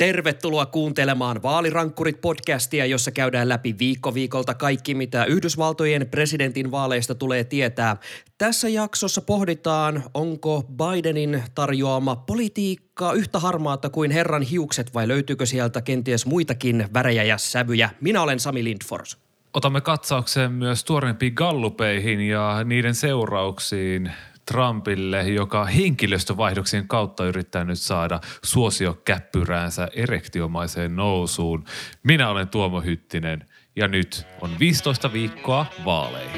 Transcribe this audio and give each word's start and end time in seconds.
Tervetuloa 0.00 0.66
kuuntelemaan 0.66 1.36
Vaalirankkurit-podcastia, 1.42 2.86
jossa 2.86 3.10
käydään 3.10 3.48
läpi 3.48 3.74
viikko 3.78 4.14
viikolta 4.14 4.54
kaikki, 4.54 4.94
mitä 4.94 5.24
Yhdysvaltojen 5.24 6.08
presidentin 6.10 6.70
vaaleista 6.70 7.14
tulee 7.14 7.44
tietää. 7.44 7.96
Tässä 8.38 8.68
jaksossa 8.68 9.20
pohditaan, 9.20 10.04
onko 10.14 10.62
Bidenin 10.62 11.42
tarjoama 11.54 12.16
politiikka 12.16 13.12
yhtä 13.12 13.38
harmaata 13.38 13.90
kuin 13.90 14.10
herran 14.10 14.42
hiukset 14.42 14.94
vai 14.94 15.08
löytyykö 15.08 15.46
sieltä 15.46 15.82
kenties 15.82 16.26
muitakin 16.26 16.88
värejä 16.94 17.24
ja 17.24 17.38
sävyjä. 17.38 17.90
Minä 18.00 18.22
olen 18.22 18.40
Sami 18.40 18.64
Lindfors. 18.64 19.18
Otamme 19.54 19.80
katsauksen 19.80 20.52
myös 20.52 20.84
tuorempiin 20.84 21.32
gallupeihin 21.34 22.20
ja 22.20 22.64
niiden 22.64 22.94
seurauksiin 22.94 24.12
Trumpille, 24.46 25.22
joka 25.22 25.64
henkilöstövaihdoksien 25.64 26.88
kautta 26.88 27.24
yrittää 27.24 27.64
nyt 27.64 27.78
saada 27.78 28.20
suosiokäppyräänsä 28.44 29.88
erektiomaiseen 29.94 30.96
nousuun. 30.96 31.64
Minä 32.02 32.28
olen 32.28 32.48
Tuomo 32.48 32.80
Hyttinen 32.80 33.44
ja 33.76 33.88
nyt 33.88 34.26
on 34.40 34.50
15 34.58 35.12
viikkoa 35.12 35.66
vaaleihin. 35.84 36.36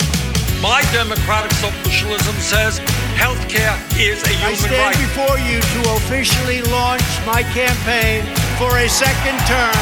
My 0.61 0.99
democratic 0.99 1.53
socialism 1.61 2.37
says 2.41 2.83
healthcare 3.19 3.75
is 3.99 4.23
a 4.25 4.31
I 4.31 4.35
human 4.37 4.57
stand 4.57 4.95
right. 4.95 4.99
before 4.99 5.39
you 5.39 5.61
to 5.61 5.91
officially 5.95 6.63
launch 6.63 7.03
my 7.27 7.43
campaign 7.55 8.23
for 8.59 8.79
a 8.79 8.89
second 8.89 9.39
term 9.49 9.77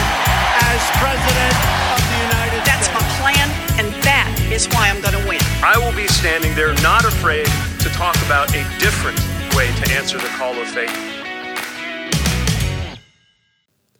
as 0.72 0.80
President 1.02 1.56
of 1.94 2.00
the 2.10 2.18
United 2.28 2.60
That's 2.64 2.86
States. 2.86 3.02
my 3.02 3.20
plan, 3.20 3.48
and 3.78 4.02
that 4.02 4.28
is 4.52 4.68
why 4.68 4.88
I'm 4.88 5.02
going 5.02 5.22
to 5.22 5.28
win. 5.28 5.40
I 5.62 5.76
will 5.78 5.92
be 5.96 6.08
standing 6.08 6.54
there 6.54 6.72
not 6.82 7.04
afraid 7.04 7.48
talk 8.00 8.16
about 8.16 8.48
a 8.54 8.64
different 8.80 9.20
way 9.56 9.66
to 9.66 9.98
answer 9.98 10.20
the 10.20 10.28
call 10.38 10.58
of 10.58 10.68
faith. 10.74 10.92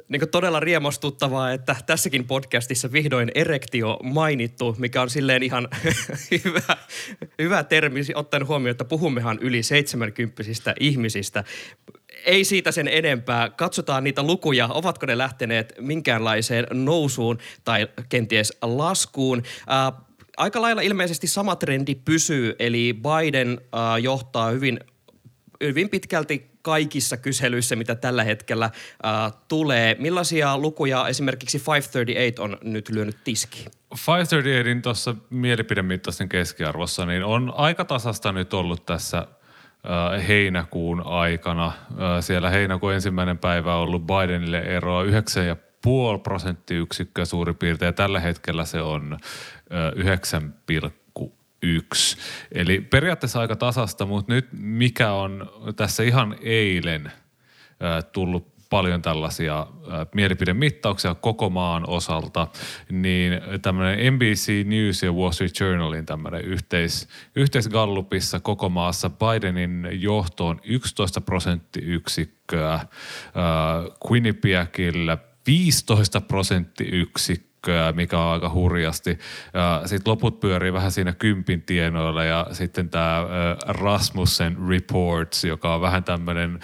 Niin 0.09 0.21
kuin 0.21 0.31
todella 0.31 0.61
riemostuttavaa, 0.61 1.53
että 1.53 1.77
tässäkin 1.87 2.27
podcastissa 2.27 2.93
vihdoin 2.93 3.31
erektio 3.35 3.99
mainittu, 4.03 4.77
mikä 4.79 5.03
on 5.03 5.11
silleen 5.11 5.43
ihan 5.43 5.69
hyvä, 6.45 6.77
hyvä 7.39 7.65
termi, 7.65 8.01
ottaen 8.15 8.47
huomioon, 8.47 8.71
että 8.71 8.85
puhummehan 8.85 9.39
yli 9.41 9.63
70 9.63 10.75
ihmisistä. 10.81 11.45
Ei 12.25 12.45
siitä 12.45 12.73
sen 12.73 12.89
enempää. 12.89 13.51
Katsotaan 13.51 14.05
niitä 14.05 14.23
lukuja, 14.23 14.69
ovatko 14.69 15.07
ne 15.07 15.19
lähteneet 15.19 15.75
minkäänlaiseen 15.81 16.67
nousuun 16.73 17.39
tai 17.65 17.89
kenties 18.09 18.53
laskuun. 18.63 19.43
Äh, 19.71 20.10
aika 20.37 20.63
lailla 20.63 20.83
ilmeisesti 20.83 21.27
sama 21.27 21.57
trendi 21.57 21.95
pysyy, 21.95 22.55
eli 22.59 22.95
Biden 23.03 23.61
äh, 23.75 24.03
johtaa 24.03 24.51
hyvin 24.51 24.81
hyvin 25.65 25.89
pitkälti 25.89 26.51
kaikissa 26.63 27.17
kyselyissä, 27.17 27.77
mitä 27.77 27.95
tällä 27.95 28.25
hetkellä 28.25 28.65
äh, 28.65 29.33
tulee. 29.49 29.97
Millaisia 29.99 30.59
lukuja 30.59 31.09
esimerkiksi 31.09 31.59
538 31.59 32.45
on 32.45 32.59
nyt 32.63 32.89
lyönyt 32.89 33.17
tiskiin? 33.25 33.67
538 33.91 34.83
tuossa 34.83 35.15
mielipidemittaisten 35.31 36.29
keskiarvossa 36.29 37.07
niin 37.07 37.25
on 37.25 37.53
aika 37.57 37.85
tasasta 37.85 38.33
nyt 38.33 38.55
ollut 38.55 38.87
tässä 38.87 39.19
äh, 39.19 40.29
heinäkuun 40.29 41.07
aikana. 41.07 41.67
Äh, 41.67 41.75
siellä 42.21 42.51
heinäkuun 42.51 42.95
ensimmäinen 42.95 43.39
päivä 43.39 43.75
on 43.75 43.83
ollut 43.83 44.03
Bidenille 44.07 44.59
eroa 44.59 45.05
9,5 45.05 45.11
prosenttiyksikköä 46.23 47.25
suurin 47.25 47.57
piirtein 47.57 47.87
ja 47.89 47.93
tällä 47.93 48.21
hetkellä 48.21 48.65
se 48.65 48.81
on 48.81 49.19
äh, 49.73 50.15
9,1. 51.23 52.19
Eli 52.53 52.81
periaatteessa 52.81 53.41
aika 53.41 53.57
tasasta, 53.57 54.07
mutta 54.07 54.33
nyt 54.33 54.49
mikä 54.53 55.13
on 55.13 55.51
tässä 55.77 56.03
ihan 56.03 56.37
eilen 56.41 57.13
tullut 58.13 58.61
paljon 58.71 59.03
tällaisia 59.03 59.67
mielipidemittauksia 60.15 61.15
koko 61.15 61.51
maan 61.51 61.89
osalta, 61.89 62.49
niin 62.91 63.33
tämmöinen 63.63 64.15
NBC 64.15 64.67
News 64.67 65.03
ja 65.03 65.13
Wall 65.13 65.31
Street 65.31 65.61
Journalin 65.61 66.07
tämmöinen 66.07 66.45
yhteis, 66.45 67.09
yhteisgallupissa 67.37 68.41
koko 68.41 68.69
maassa 68.69 69.11
Bidenin 69.11 69.89
johto 69.93 70.47
on 70.47 70.61
11 70.65 71.21
prosenttiyksikköä, 71.21 72.75
äh, 72.75 72.87
Quinnipiacilla 74.11 75.19
15 75.47 76.21
prosenttiyksikköä, 76.21 77.93
mikä 77.93 78.19
on 78.19 78.33
aika 78.33 78.51
hurjasti. 78.51 79.19
Sitten 79.85 80.11
loput 80.11 80.41
pyörii 80.41 80.73
vähän 80.73 80.93
siinä 80.93 81.13
kympin 81.13 81.63
tienoilla 81.63 82.25
ja 82.25 82.47
sitten 82.53 82.89
tämä 82.91 83.27
Rasmussen 83.67 84.57
Reports, 84.69 85.45
joka 85.45 85.75
on 85.75 85.81
vähän 85.81 86.05
tämmöinen, 86.05 86.61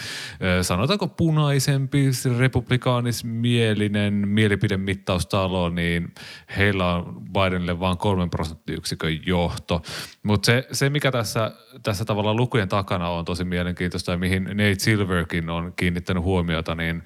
sanotaanko 0.62 1.08
punaisempi, 1.08 2.10
republikaanismielinen 2.38 4.14
mielipidemittaustalo, 4.14 5.68
niin 5.68 6.14
heillä 6.56 6.94
on 6.94 7.22
Bidenille 7.32 7.80
vain 7.80 7.98
kolmen 7.98 8.30
prosenttiyksikön 8.30 9.26
johto. 9.26 9.82
Mutta 10.22 10.46
se, 10.46 10.66
se, 10.72 10.90
mikä 10.90 11.12
tässä, 11.12 11.52
tässä 11.82 12.04
tavallaan 12.04 12.36
lukujen 12.36 12.68
takana 12.68 13.08
on 13.08 13.24
tosi 13.24 13.44
mielenkiintoista 13.44 14.12
ja 14.12 14.18
mihin 14.18 14.44
Nate 14.44 14.76
Silverkin 14.78 15.50
on 15.50 15.72
kiinnittänyt 15.76 16.22
huomiota, 16.22 16.74
niin 16.74 17.02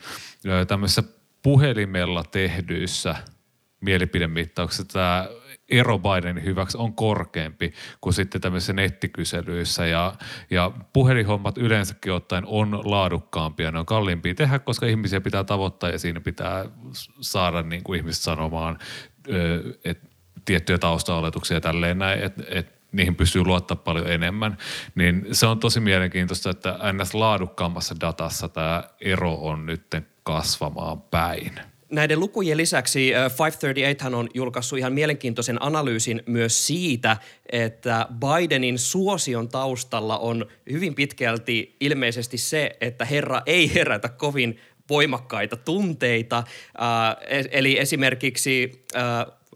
tämmöisessä 0.69 1.19
puhelimella 1.42 2.24
tehdyissä 2.24 3.16
mielipidemittauksissa 3.80 4.84
tämä 4.84 5.28
ero 5.68 5.98
Bidenin 5.98 6.44
hyväksi 6.44 6.78
on 6.78 6.94
korkeampi 6.94 7.72
kuin 8.00 8.14
sitten 8.14 8.40
tämmöisissä 8.40 8.72
nettikyselyissä 8.72 9.86
ja, 9.86 10.14
ja 10.50 10.70
puhelinhommat 10.92 11.58
yleensäkin 11.58 12.12
ottaen 12.12 12.44
on 12.46 12.90
laadukkaampia. 12.90 13.70
Ne 13.70 13.78
on 13.78 13.86
kalliimpia 13.86 14.34
tehdä, 14.34 14.58
koska 14.58 14.86
ihmisiä 14.86 15.20
pitää 15.20 15.44
tavoittaa 15.44 15.90
ja 15.90 15.98
siinä 15.98 16.20
pitää 16.20 16.64
saada 17.20 17.62
niin 17.62 17.84
kuin 17.84 17.98
ihmiset 17.98 18.22
sanomaan 18.22 18.78
että 19.84 20.06
tiettyjä 20.44 20.78
taustaoletuksia 20.78 21.56
ja 21.56 21.60
tälleen 21.60 21.98
näin, 21.98 22.20
että 22.20 22.42
et 22.48 22.80
niihin 22.92 23.16
pystyy 23.16 23.44
luottaa 23.44 23.76
paljon 23.76 24.12
enemmän. 24.12 24.56
Niin 24.94 25.26
se 25.32 25.46
on 25.46 25.60
tosi 25.60 25.80
mielenkiintoista, 25.80 26.50
että 26.50 26.78
ns. 26.92 27.14
laadukkaammassa 27.14 27.94
datassa 28.00 28.48
tämä 28.48 28.84
ero 29.00 29.34
on 29.34 29.66
nyt 29.66 29.82
kasvamaan 30.22 31.03
päin. 31.03 31.60
Näiden 31.91 32.20
lukujen 32.20 32.56
lisäksi 32.56 33.14
äh, 33.14 33.22
538 33.22 34.14
on 34.14 34.28
julkaissut 34.34 34.78
ihan 34.78 34.92
mielenkiintoisen 34.92 35.62
analyysin 35.62 36.22
myös 36.26 36.66
siitä, 36.66 37.16
että 37.53 38.06
Bidenin 38.14 38.78
suosion 38.78 39.48
taustalla 39.48 40.19
on 40.19 40.47
hyvin 40.72 40.94
pitkälti 40.94 41.76
ilmeisesti 41.80 42.38
se, 42.38 42.76
että 42.80 43.04
herra 43.04 43.42
ei 43.47 43.75
herätä 43.75 44.09
kovin 44.09 44.60
voimakkaita 44.91 45.56
tunteita. 45.56 46.38
Äh, 46.38 47.47
eli 47.50 47.78
esimerkiksi 47.78 48.84
äh, 48.97 49.03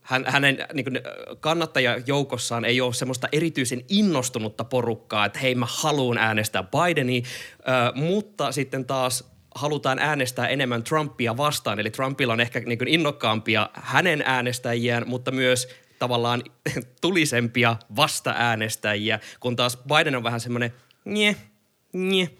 hän, 0.03 0.25
hänen 0.29 0.59
niin 0.73 0.85
kuin, 0.85 1.01
kannattajajoukossaan 1.41 2.65
ei 2.65 2.81
ole 2.81 2.95
semmoista 2.95 3.29
erityisen 3.33 3.85
innostunutta 3.89 4.65
porukkaa, 4.65 5.27
että 5.27 5.39
hei 5.39 5.55
mä 5.55 5.67
haluan 5.69 6.19
äänestää 6.19 6.63
Bidenia, 6.63 7.23
äh, 7.23 7.95
mutta 7.95 8.53
sitten 8.53 8.85
taas 8.85 9.34
halutaan 9.55 9.99
äänestää 9.99 10.49
enemmän 10.49 10.85
Trumpia 10.85 11.37
vastaan, 11.37 11.81
eli 11.81 11.91
Trumpilla 11.91 12.33
on 12.33 12.41
ehkä 12.41 12.61
niin 12.61 12.89
innokkaampia 12.89 13.71
hänen 13.73 14.23
äänestäjiään, 14.27 15.05
mutta 15.07 15.31
myös 15.31 15.69
tavallaan 15.99 16.43
tulisempia 17.01 17.77
vasta-äänestäjiä, 17.97 19.21
kun 19.41 19.57
taas 19.57 19.77
Biden 19.77 20.17
on 20.17 20.23
vähän 20.23 20.41
semmoinen 20.41 20.75
nye, 21.05 21.37
nye, 21.93 22.31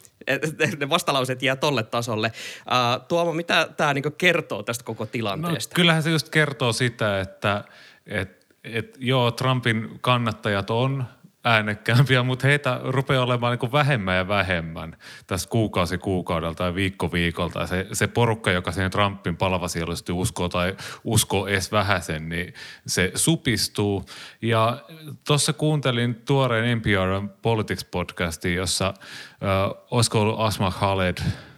ne 0.79 0.89
vastalauseet 0.89 1.43
jää 1.43 1.57
tolle 1.57 1.83
tasolle. 1.83 2.33
Uh, 2.59 3.07
Tuomo, 3.09 3.33
mitä 3.33 3.69
tämä 3.77 3.95
niinku 3.95 4.11
kertoo 4.11 4.63
tästä 4.63 4.85
koko 4.85 5.07
tilanteesta? 5.07 5.73
No, 5.73 5.75
kyllähän 5.77 6.03
se 6.03 6.11
just 6.11 6.29
kertoo 6.29 6.73
sitä, 6.73 7.21
että 7.21 7.65
et, 8.07 8.47
et, 8.65 8.97
joo, 8.99 9.31
Trumpin 9.31 9.99
kannattajat 10.01 10.71
on 10.71 11.05
äänekkäämpiä, 11.45 12.23
mutta 12.23 12.47
heitä 12.47 12.81
rupeaa 12.83 13.25
olemaan 13.25 13.59
niin 13.63 13.73
vähemmän 13.73 14.17
ja 14.17 14.29
vähemmän 14.29 14.97
tässä 15.27 15.49
kuukausi 15.49 15.99
kuukaudelta 15.99 16.65
ja 16.65 16.75
viikko 16.75 17.13
viikolta. 17.13 17.67
Se, 17.67 17.87
se 17.93 18.07
porukka, 18.07 18.51
joka 18.51 18.73
siihen 18.73 18.91
Trumpin 18.91 19.37
palavasiallisesti 19.37 20.13
uskoo 20.13 20.49
tai 20.49 20.77
uskoo 21.05 21.47
edes 21.47 21.73
vähäsen, 21.73 22.29
niin 22.29 22.55
se 22.87 23.13
supistuu. 23.15 24.05
Ja 24.43 24.85
tuossa 25.27 25.53
kuuntelin 25.53 26.15
tuoreen 26.15 26.79
NPR 26.79 27.29
Politics-podcastin, 27.43 28.55
jossa 28.57 28.87
äh, 28.87 29.85
olisiko 29.91 30.21
ollut 30.21 30.41
Asma 30.41 30.71
Khaled– 30.71 31.17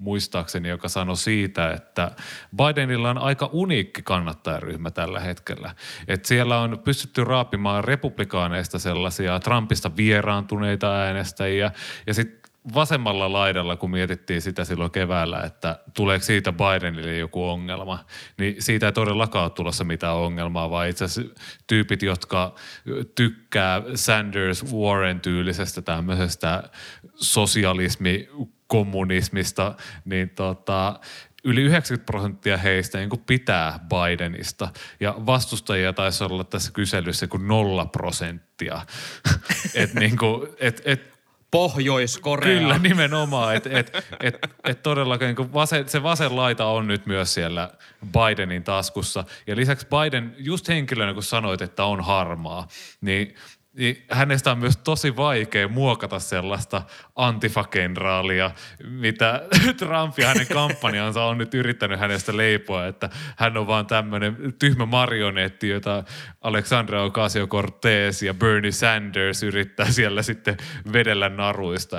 muistaakseni, 0.00 0.68
joka 0.68 0.88
sanoi 0.88 1.16
siitä, 1.16 1.72
että 1.72 2.10
Bidenilla 2.56 3.10
on 3.10 3.18
aika 3.18 3.50
uniikki 3.52 4.02
kannattajaryhmä 4.02 4.90
tällä 4.90 5.20
hetkellä. 5.20 5.74
Että 6.08 6.28
siellä 6.28 6.58
on 6.58 6.80
pystytty 6.84 7.24
raapimaan 7.24 7.84
republikaaneista 7.84 8.78
sellaisia 8.78 9.40
Trumpista 9.40 9.96
vieraantuneita 9.96 10.96
äänestäjiä 10.96 11.70
ja 12.06 12.14
sitten 12.14 12.39
vasemmalla 12.74 13.32
laidalla, 13.32 13.76
kun 13.76 13.90
mietittiin 13.90 14.42
sitä 14.42 14.64
silloin 14.64 14.90
keväällä, 14.90 15.40
että 15.40 15.78
tuleeko 15.94 16.24
siitä 16.24 16.52
Bidenille 16.52 17.16
joku 17.16 17.48
ongelma, 17.48 18.04
niin 18.38 18.62
siitä 18.62 18.86
ei 18.86 18.92
todellakaan 18.92 19.44
ole 19.44 19.50
tulossa 19.50 19.84
mitään 19.84 20.14
ongelmaa, 20.14 20.70
vaan 20.70 20.88
itse 20.88 21.04
asiassa 21.04 21.34
tyypit, 21.66 22.02
jotka 22.02 22.54
tykkää 23.14 23.82
Sanders-Warren-tyylisestä 23.94 25.82
tämmöisestä 25.82 26.62
sosialismi 27.14 28.28
kommunismista, 28.66 29.74
niin 30.04 30.30
tota, 30.30 31.00
yli 31.44 31.60
90 31.60 32.06
prosenttia 32.06 32.56
heistä 32.56 32.98
niin 32.98 33.10
kuin 33.10 33.22
pitää 33.26 33.80
Bidenista. 33.88 34.68
Ja 35.00 35.14
vastustajia 35.26 35.92
taisi 35.92 36.24
olla 36.24 36.44
tässä 36.44 36.72
kyselyssä 36.72 37.26
kuin 37.26 37.48
nolla 37.48 37.86
prosenttia. 37.86 38.80
et 39.74 39.94
niin 39.94 40.16
kuin, 40.16 40.48
et, 40.58 40.82
et, 40.84 41.09
Pohjois-Korea. 41.50 42.58
Kyllä, 42.58 42.78
nimenomaan. 42.78 43.56
Et, 43.56 43.66
et, 43.66 44.06
et, 44.20 44.38
et 44.64 44.82
todellakin 44.82 45.26
niin 45.26 45.52
vasen, 45.52 45.88
se 45.88 46.02
vasen 46.02 46.36
laita 46.36 46.66
on 46.66 46.86
nyt 46.86 47.06
myös 47.06 47.34
siellä 47.34 47.70
Bidenin 48.12 48.64
taskussa. 48.64 49.24
Ja 49.46 49.56
lisäksi 49.56 49.86
Biden, 49.86 50.34
just 50.38 50.68
henkilönä 50.68 51.14
kun 51.14 51.22
sanoit, 51.22 51.62
että 51.62 51.84
on 51.84 52.00
harmaa, 52.00 52.68
niin 53.00 53.34
niin 53.72 54.04
hänestä 54.10 54.50
on 54.50 54.58
myös 54.58 54.76
tosi 54.76 55.16
vaikea 55.16 55.68
muokata 55.68 56.18
sellaista 56.18 56.82
antifakenraalia, 57.16 58.50
mitä 58.84 59.42
Trump 59.78 60.18
ja 60.18 60.26
hänen 60.26 60.46
kampanjansa 60.46 61.24
on 61.24 61.38
nyt 61.38 61.54
yrittänyt 61.54 62.00
hänestä 62.00 62.36
leipoa, 62.36 62.86
että 62.86 63.10
hän 63.36 63.56
on 63.56 63.66
vaan 63.66 63.86
tämmöinen 63.86 64.54
tyhmä 64.58 64.86
marionetti, 64.86 65.68
jota 65.68 66.04
Alexandra 66.40 67.04
Ocasio-Cortez 67.04 68.22
ja 68.26 68.34
Bernie 68.34 68.72
Sanders 68.72 69.42
yrittää 69.42 69.92
siellä 69.92 70.22
sitten 70.22 70.56
vedellä 70.92 71.28
naruista. 71.28 71.96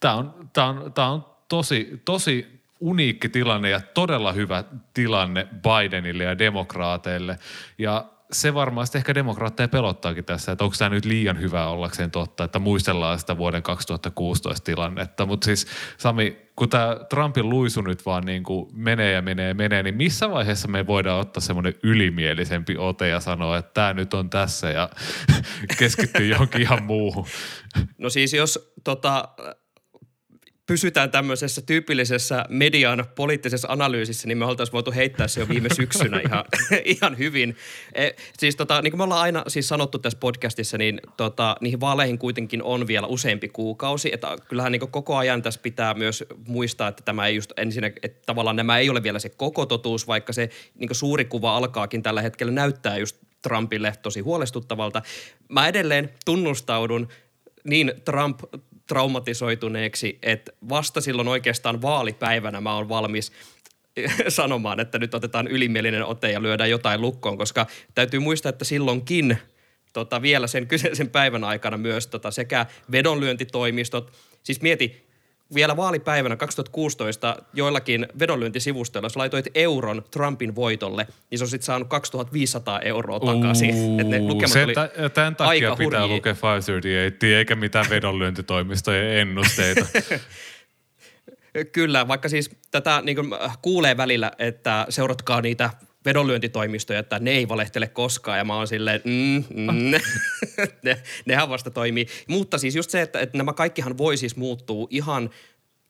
Tämä 0.00 0.14
on, 0.14 0.50
tää 0.52 0.66
on, 0.66 0.92
tää 0.92 1.10
on 1.10 1.26
tosi, 1.48 2.02
tosi 2.04 2.60
uniikki 2.80 3.28
tilanne 3.28 3.70
ja 3.70 3.80
todella 3.80 4.32
hyvä 4.32 4.64
tilanne 4.94 5.46
Bidenille 5.62 6.24
ja 6.24 6.38
demokraateille. 6.38 7.38
Ja 7.78 8.04
se 8.32 8.54
varmasti 8.54 8.98
ehkä 8.98 9.14
demokraatteja 9.14 9.68
pelottaakin 9.68 10.24
tässä, 10.24 10.52
että 10.52 10.64
onko 10.64 10.76
tämä 10.78 10.88
nyt 10.88 11.04
liian 11.04 11.40
hyvä 11.40 11.66
ollakseen 11.66 12.10
totta, 12.10 12.44
että 12.44 12.58
muistellaan 12.58 13.18
sitä 13.18 13.36
vuoden 13.36 13.62
2016 13.62 14.64
tilannetta. 14.64 15.26
Mutta 15.26 15.44
siis 15.44 15.66
Sami, 15.98 16.36
kun 16.56 16.68
tämä 16.68 16.96
Trumpin 17.08 17.48
luisu 17.48 17.80
nyt 17.80 18.06
vaan 18.06 18.24
niin 18.24 18.42
kuin 18.42 18.70
menee 18.72 19.12
ja 19.12 19.22
menee 19.22 19.48
ja 19.48 19.54
menee, 19.54 19.82
niin 19.82 19.94
missä 19.94 20.30
vaiheessa 20.30 20.68
me 20.68 20.86
voidaan 20.86 21.20
ottaa 21.20 21.40
semmoinen 21.40 21.74
ylimielisempi 21.82 22.76
ote 22.76 23.08
ja 23.08 23.20
sanoa, 23.20 23.56
että 23.56 23.70
tämä 23.74 23.92
nyt 23.92 24.14
on 24.14 24.30
tässä 24.30 24.70
ja 24.70 24.90
keskittyy 25.78 26.26
johonkin 26.26 26.60
ihan 26.60 26.82
muuhun? 26.82 27.26
No 27.98 28.10
siis 28.10 28.32
jos 28.32 28.72
tota, 28.84 29.28
pysytään 30.70 31.10
tämmöisessä 31.10 31.62
tyypillisessä 31.62 32.44
median 32.48 33.04
poliittisessa 33.14 33.68
analyysissä, 33.70 34.28
niin 34.28 34.38
me 34.38 34.44
oltaisiin 34.44 34.72
voitu 34.72 34.92
heittää 34.92 35.28
se 35.28 35.40
jo 35.40 35.48
viime 35.48 35.68
syksynä 35.80 36.20
ihan, 36.20 36.44
ihan 37.00 37.18
hyvin. 37.18 37.56
E, 37.94 38.10
siis 38.38 38.56
tota, 38.56 38.82
niin 38.82 38.90
kuin 38.90 38.98
me 38.98 39.04
ollaan 39.04 39.22
aina 39.22 39.44
siis 39.48 39.68
sanottu 39.68 39.98
tässä 39.98 40.18
podcastissa, 40.18 40.78
niin 40.78 41.00
tota, 41.16 41.56
niihin 41.60 41.80
vaaleihin 41.80 42.18
kuitenkin 42.18 42.62
on 42.62 42.86
vielä 42.86 43.06
useampi 43.06 43.48
kuukausi. 43.48 44.10
Että 44.12 44.36
kyllähän 44.48 44.72
niin 44.72 44.90
koko 44.90 45.16
ajan 45.16 45.42
tässä 45.42 45.60
pitää 45.62 45.94
myös 45.94 46.24
muistaa, 46.48 46.88
että 46.88 47.02
tämä 47.02 47.26
ei 47.26 47.34
just 47.34 47.52
ensin, 47.56 47.84
että 47.84 48.22
tavallaan 48.26 48.56
nämä 48.56 48.78
ei 48.78 48.90
ole 48.90 49.02
vielä 49.02 49.18
se 49.18 49.28
koko 49.28 49.66
totuus, 49.66 50.06
vaikka 50.06 50.32
se 50.32 50.50
niin 50.78 50.94
suuri 50.94 51.24
kuva 51.24 51.56
alkaakin 51.56 52.02
tällä 52.02 52.22
hetkellä 52.22 52.52
näyttää 52.52 52.98
just 52.98 53.16
Trumpille 53.42 53.92
tosi 54.02 54.20
huolestuttavalta. 54.20 55.02
Mä 55.48 55.68
edelleen 55.68 56.10
tunnustaudun 56.24 57.08
niin 57.64 57.92
Trump 58.04 58.40
traumatisoituneeksi, 58.90 60.18
että 60.22 60.52
vasta 60.68 61.00
silloin 61.00 61.28
oikeastaan 61.28 61.82
vaalipäivänä 61.82 62.60
mä 62.60 62.74
oon 62.74 62.88
valmis 62.88 63.32
sanomaan, 64.28 64.80
että 64.80 64.98
nyt 64.98 65.14
otetaan 65.14 65.48
ylimielinen 65.48 66.04
ote 66.04 66.30
ja 66.30 66.42
lyödään 66.42 66.70
jotain 66.70 67.00
lukkoon, 67.00 67.38
koska 67.38 67.66
täytyy 67.94 68.20
muistaa, 68.20 68.50
että 68.50 68.64
silloinkin 68.64 69.38
tota, 69.92 70.22
vielä 70.22 70.46
sen 70.46 70.66
kyseisen 70.66 71.10
päivän 71.10 71.44
aikana 71.44 71.76
myös 71.76 72.06
tota, 72.06 72.30
sekä 72.30 72.66
vedonlyöntitoimistot, 72.92 74.12
siis 74.42 74.60
mieti, 74.60 75.09
vielä 75.54 75.76
vaalipäivänä 75.76 76.36
2016 76.36 77.36
joillakin 77.52 78.06
vedonlyöntisivustoilla, 78.18 79.06
jos 79.06 79.16
laitoit 79.16 79.46
euron 79.54 80.04
Trumpin 80.10 80.54
voitolle, 80.54 81.06
niin 81.30 81.38
se 81.38 81.44
on 81.44 81.48
sitten 81.48 81.66
saanut 81.66 81.88
2500 81.88 82.80
euroa 82.80 83.20
takaisin. 83.20 83.74
Uuu, 83.74 83.96
ne 83.96 84.20
lukemat 84.20 84.56
oli 84.64 84.74
t- 84.74 85.14
tämän 85.14 85.36
takia 85.36 85.50
aika 85.50 85.76
pitää 85.76 86.00
hurjia. 86.00 86.16
lukea 86.16 86.36
538, 86.42 87.30
eikä 87.38 87.56
mitään 87.56 87.86
vedonlyöntitoimistojen 87.90 89.18
ennusteita. 89.18 89.86
Kyllä, 91.72 92.08
vaikka 92.08 92.28
siis 92.28 92.50
tätä 92.70 93.02
niin 93.04 93.16
kuin, 93.16 93.30
kuulee 93.62 93.96
välillä, 93.96 94.32
että 94.38 94.86
seuratkaa 94.88 95.40
niitä 95.40 95.70
vedonlyöntitoimistoja, 96.04 96.98
että 96.98 97.18
ne 97.18 97.30
ei 97.30 97.48
valehtele 97.48 97.88
koskaan. 97.88 98.38
Ja 98.38 98.44
mä 98.44 98.56
oon 98.56 98.68
silleen, 98.68 99.00
mm, 99.04 99.44
mm, 99.54 99.90
ne, 100.84 101.02
nehän 101.26 101.48
vasta 101.48 101.70
toimii. 101.70 102.06
Mutta 102.28 102.58
siis 102.58 102.76
just 102.76 102.90
se, 102.90 103.02
että, 103.02 103.20
että 103.20 103.38
nämä 103.38 103.52
kaikkihan 103.52 103.98
voi 103.98 104.16
siis 104.16 104.36
muuttua 104.36 104.86
ihan 104.90 105.30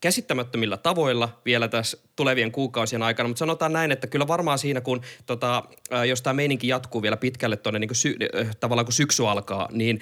käsittämättömillä 0.00 0.76
tavoilla 0.76 1.40
vielä 1.44 1.68
tässä 1.68 1.98
tulevien 2.16 2.52
kuukausien 2.52 3.02
aikana, 3.02 3.28
mutta 3.28 3.38
sanotaan 3.38 3.72
näin, 3.72 3.92
että 3.92 4.06
kyllä 4.06 4.28
varmaan 4.28 4.58
siinä, 4.58 4.80
kun 4.80 5.00
tota, 5.26 5.64
jos 6.08 6.22
tämä 6.22 6.34
meininki 6.34 6.68
jatkuu 6.68 7.02
vielä 7.02 7.16
pitkälle 7.16 7.56
tuonne 7.56 7.78
niin 7.78 7.94
sy- 7.94 8.16
tavallaan 8.60 8.86
kun 8.86 8.92
syksy 8.92 9.26
alkaa, 9.26 9.68
niin 9.72 10.00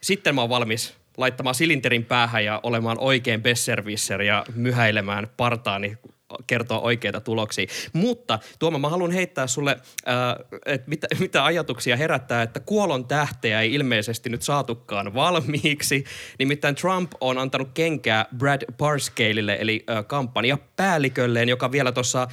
sitten 0.00 0.34
mä 0.34 0.40
oon 0.40 0.50
valmis 0.50 0.94
laittamaan 1.16 1.54
silinterin 1.54 2.04
päähän 2.04 2.44
ja 2.44 2.60
olemaan 2.62 2.98
oikein 2.98 3.42
besservisser 3.42 4.22
ja 4.22 4.44
myhäilemään 4.54 5.28
partaani 5.36 5.96
kertoa 6.46 6.80
oikeita 6.80 7.20
tuloksia. 7.20 7.66
Mutta 7.92 8.38
Tuoma, 8.58 8.78
mä 8.78 8.88
haluan 8.88 9.10
heittää 9.10 9.46
sulle, 9.46 9.76
äh, 10.08 10.60
että 10.66 10.88
mitä, 10.88 11.06
mitä 11.20 11.44
ajatuksia 11.44 11.96
herättää, 11.96 12.42
että 12.42 12.60
kuolon 12.60 13.04
tähteä 13.04 13.60
ei 13.60 13.74
ilmeisesti 13.74 14.30
nyt 14.30 14.42
saatukaan 14.42 15.14
valmiiksi. 15.14 16.04
Nimittäin 16.38 16.74
Trump 16.74 17.12
on 17.20 17.38
antanut 17.38 17.68
kenkää 17.74 18.26
Brad 18.36 18.62
Parscaleille, 18.78 19.56
eli 19.60 19.84
äh, 19.90 20.06
kampanjapäällikölleen, 20.06 21.48
joka 21.48 21.72
vielä 21.72 21.92
tuossa 21.92 22.28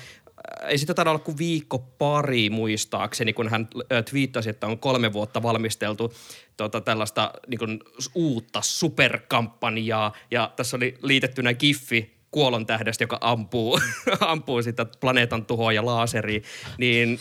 ei 0.67 0.77
sitä 0.77 0.93
taida 0.93 1.09
olla 1.09 1.19
kuin 1.19 1.37
viikko 1.37 1.79
pari 1.79 2.49
muistaakseni, 2.49 3.33
kun 3.33 3.49
hän 3.49 3.67
twiittasi, 4.09 4.49
että 4.49 4.67
on 4.67 4.79
kolme 4.79 5.13
vuotta 5.13 5.43
valmisteltu 5.43 6.13
tota, 6.57 6.81
tällaista 6.81 7.31
niin 7.47 7.59
kuin, 7.59 7.79
uutta 8.15 8.61
superkampanjaa. 8.61 10.13
Ja 10.31 10.51
tässä 10.55 10.77
oli 10.77 10.97
liitettynä 11.03 11.53
giffi 11.53 12.18
kuolon 12.31 12.65
tähdestä, 12.65 13.03
joka 13.03 13.17
ampuu, 13.21 13.79
ampuu 14.19 14.61
sitä 14.63 14.85
planeetan 14.99 15.45
tuhoa 15.45 15.73
ja 15.73 15.85
laaseri, 15.85 16.43
niin 16.77 17.19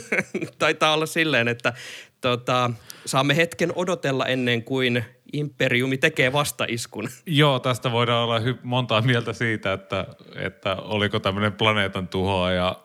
taitaa 0.58 0.94
olla 0.94 1.06
silleen, 1.06 1.48
että 1.48 1.72
tota, 2.20 2.70
saamme 3.06 3.36
hetken 3.36 3.72
odotella 3.76 4.26
ennen 4.26 4.64
kuin 4.64 5.04
imperiumi 5.32 5.98
tekee 5.98 6.32
vastaiskun. 6.32 7.08
Joo, 7.26 7.58
tästä 7.58 7.92
voidaan 7.92 8.24
olla 8.24 8.38
hy- 8.38 8.58
montaa 8.62 9.02
mieltä 9.02 9.32
siitä, 9.32 9.72
että, 9.72 10.06
että 10.36 10.76
oliko 10.76 11.20
tämmöinen 11.20 11.52
planeetan 11.52 12.08
tuhoa 12.08 12.52
ja 12.52 12.76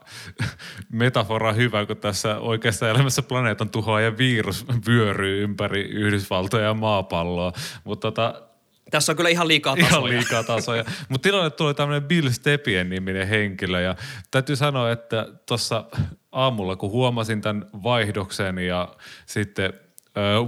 metafora 0.92 1.54
hyvä, 1.54 1.86
kun 1.86 1.98
tässä 1.98 2.40
oikeassa 2.40 2.90
elämässä 2.90 3.22
planeetan 3.22 3.70
tuhoa 3.70 4.02
ja 4.02 4.18
virus 4.18 4.66
vyöryy 4.88 5.44
ympäri 5.44 5.82
Yhdysvaltoja 5.82 6.66
ja 6.66 6.74
maapalloa. 6.74 7.54
Mutta 7.84 8.12
tota, 8.12 8.49
tässä 8.92 9.12
on 9.12 9.16
kyllä 9.16 9.30
ihan 9.30 9.48
liikaa 9.48 9.76
tasoja. 9.76 9.90
Ihan 9.90 10.10
liikaa 10.10 10.44
tasoja. 10.44 10.86
Mutta 11.10 11.30
tilanne 11.30 11.50
tuli 11.50 11.74
tämmöinen 11.74 12.08
Bill 12.08 12.30
Stepien 12.30 12.90
niminen 12.90 13.28
henkilö 13.28 13.82
ja 13.82 13.96
täytyy 14.32 14.56
sanoa, 14.56 14.92
että 14.92 15.28
tuossa 15.46 15.86
aamulla 16.32 16.76
kun 16.76 16.92
huomasin 16.92 17.42
tämän 17.42 17.66
vaihdoksen 17.84 18.58
ja 18.58 18.96
sitten 19.26 19.74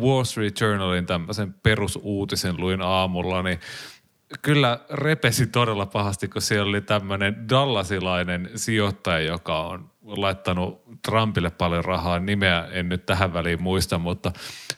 Wall 0.01 0.23
Street 0.23 0.59
Journalin 0.61 1.05
tämmöisen 1.05 1.53
perusuutisen 1.53 2.55
luin 2.57 2.81
aamulla, 2.81 3.43
niin 3.43 3.59
kyllä 4.41 4.79
repesi 4.89 5.47
todella 5.47 5.85
pahasti, 5.85 6.27
kun 6.27 6.41
siellä 6.41 6.69
oli 6.69 6.81
tämmöinen 6.81 7.49
dallasilainen 7.49 8.49
sijoittaja, 8.55 9.19
joka 9.19 9.59
on 9.59 9.91
laittanut 10.03 10.83
Trumpille 11.05 11.49
paljon 11.49 11.85
rahaa, 11.85 12.19
nimeä 12.19 12.67
en 12.71 12.89
nyt 12.89 13.05
tähän 13.05 13.33
väliin 13.33 13.63
muista, 13.63 13.97
mutta 13.97 14.31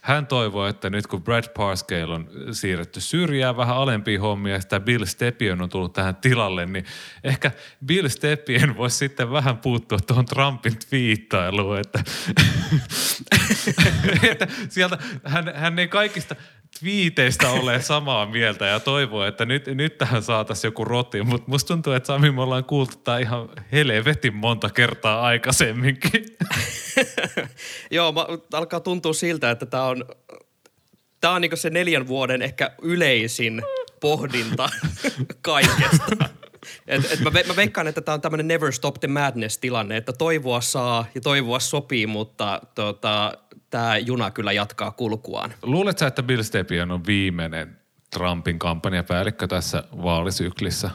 hän 0.04 0.28
toivoo, 0.28 0.68
että 0.68 0.90
nyt 0.90 1.08
kun 1.08 1.24
Brad 1.24 1.44
Parscale 1.58 2.14
on 2.14 2.30
siirretty 2.52 3.02
syrjään 3.02 3.58
vähän 3.58 3.76
alempiin 3.76 4.22
hommia 4.22 4.60
ja 4.72 4.80
Bill 4.80 5.06
Stepien 5.06 5.62
on 5.62 5.70
tullut 5.70 5.94
tähän 5.94 6.16
tilalle, 6.16 6.66
niin 6.66 6.86
ehkä 7.24 7.52
Bill 7.86 8.08
Stepien 8.08 8.78
voisi 8.78 8.98
sitten 8.98 9.32
vähän 9.32 9.58
puuttua 9.58 10.00
tuohon 10.00 10.26
Trumpin 10.26 10.78
twiittailuun, 10.90 11.80
että, 11.80 12.04
että 14.32 14.48
sieltä 14.70 14.98
hän, 15.26 15.52
hän 15.56 15.80
ei 15.80 15.88
kaikista 15.88 16.36
twiiteistä 16.80 17.50
ole 17.50 17.82
samaa 17.82 18.26
mieltä 18.26 18.66
ja 18.66 18.80
toivoo, 18.80 19.26
että 19.26 19.46
nyt, 19.46 19.66
nyt 19.68 19.98
tähän 19.98 20.24
saataisiin 20.24 20.70
joku 20.70 20.86
roti. 20.86 21.24
Mutta 21.24 21.52
musta 21.52 21.68
tuntuu, 21.68 21.94
että 21.94 22.08
Sami, 22.08 22.32
me 22.32 22.42
ollaan 22.42 22.64
kuultu 22.64 22.98
tämä 22.98 23.18
ihan 23.18 23.50
helvetin 23.72 24.36
monta 24.36 24.70
kertaa 24.70 25.22
aikaisemminkin. 25.22 26.26
Joo, 27.92 28.12
mä, 28.12 28.26
alkaa 28.54 28.80
tuntua 28.80 29.14
siltä, 29.14 29.52
että 29.52 29.66
tämä 29.66 29.84
on, 29.84 30.06
tää 31.22 31.32
on 31.32 31.42
niinku 31.42 31.58
se 31.58 31.70
neljän 31.70 32.08
vuoden 32.08 32.42
ehkä 32.42 32.72
yleisin 32.82 33.62
pohdinta 34.00 34.70
kaikesta. 35.42 36.30
Et, 36.88 37.12
et 37.12 37.20
mä, 37.20 37.34
ve, 37.34 37.44
mä 37.48 37.56
veikkaan, 37.56 37.88
että 37.88 38.02
tämä 38.02 38.14
on 38.14 38.22
tämmöinen 38.22 38.48
never 38.48 38.72
stop 38.72 38.96
the 39.00 39.08
madness-tilanne, 39.08 39.98
että 39.98 40.14
toivoa 40.14 40.62
saa 40.62 41.06
ja 41.16 41.22
toivoa 41.22 41.60
sopii, 41.60 42.08
mutta 42.08 42.62
tota, 42.76 43.34
tämä 43.74 43.98
juna 43.98 44.32
kyllä 44.32 44.52
jatkaa 44.52 44.92
kulkuaan. 44.92 45.54
Luuletko 45.62 46.06
että 46.06 46.24
Bill 46.24 46.44
Stepien 46.44 46.92
on 46.92 47.06
viimeinen 47.06 47.78
Trumpin 48.14 48.60
kampanjapäällikkö 48.60 49.48
tässä 49.48 49.84
vaalisyklissä? 50.04 50.90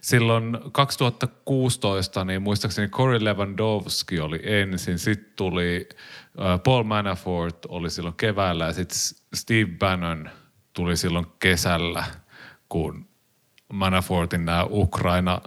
silloin 0.00 0.58
2016, 0.72 2.24
niin 2.24 2.42
muistaakseni 2.42 2.88
Corey 2.88 3.24
Lewandowski 3.24 4.20
oli 4.20 4.40
ensin, 4.42 4.98
sitten 4.98 5.32
tuli 5.36 5.88
Paul 6.64 6.82
Manafort 6.82 7.66
oli 7.68 7.90
silloin 7.90 8.14
keväällä 8.16 8.64
ja 8.64 8.72
sitten 8.72 8.98
Steve 9.34 9.70
Bannon 9.78 10.30
tuli 10.72 10.96
silloin 10.96 11.26
kesällä, 11.38 12.04
kun 12.68 13.08
Manafortin 13.72 14.44
nämä 14.44 14.66
Ukraina 14.70 15.40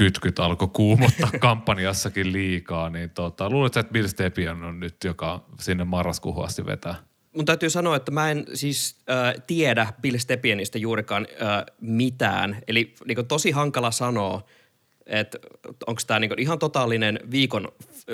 kytkyt 0.00 0.38
alkoi 0.38 0.68
kuumottaa 0.72 1.30
kampanjassakin 1.48 2.32
liikaa, 2.32 2.90
niin 2.90 3.10
tota, 3.10 3.50
luuletko, 3.50 3.80
että 3.80 3.92
Bill 3.92 4.08
Stepien 4.08 4.62
on 4.62 4.80
nyt, 4.80 5.04
joka 5.04 5.44
sinne 5.58 5.84
marraskuuhun 5.84 6.44
asti 6.44 6.66
vetää? 6.66 6.94
Mun 7.36 7.44
täytyy 7.44 7.70
sanoa, 7.70 7.96
että 7.96 8.10
mä 8.10 8.30
en 8.30 8.46
siis 8.54 8.96
äh, 9.10 9.42
tiedä 9.46 9.92
Bill 10.00 10.18
Stepienistä 10.18 10.78
juurikaan 10.78 11.26
äh, 11.42 11.64
mitään. 11.80 12.58
Eli 12.68 12.94
niin 13.04 13.26
tosi 13.26 13.50
hankala 13.50 13.90
sanoa, 13.90 14.42
että 15.10 15.38
onko 15.86 16.00
tämä 16.06 16.20
niin 16.20 16.40
ihan 16.40 16.58
totaalinen 16.58 17.20
viikon, 17.30 17.68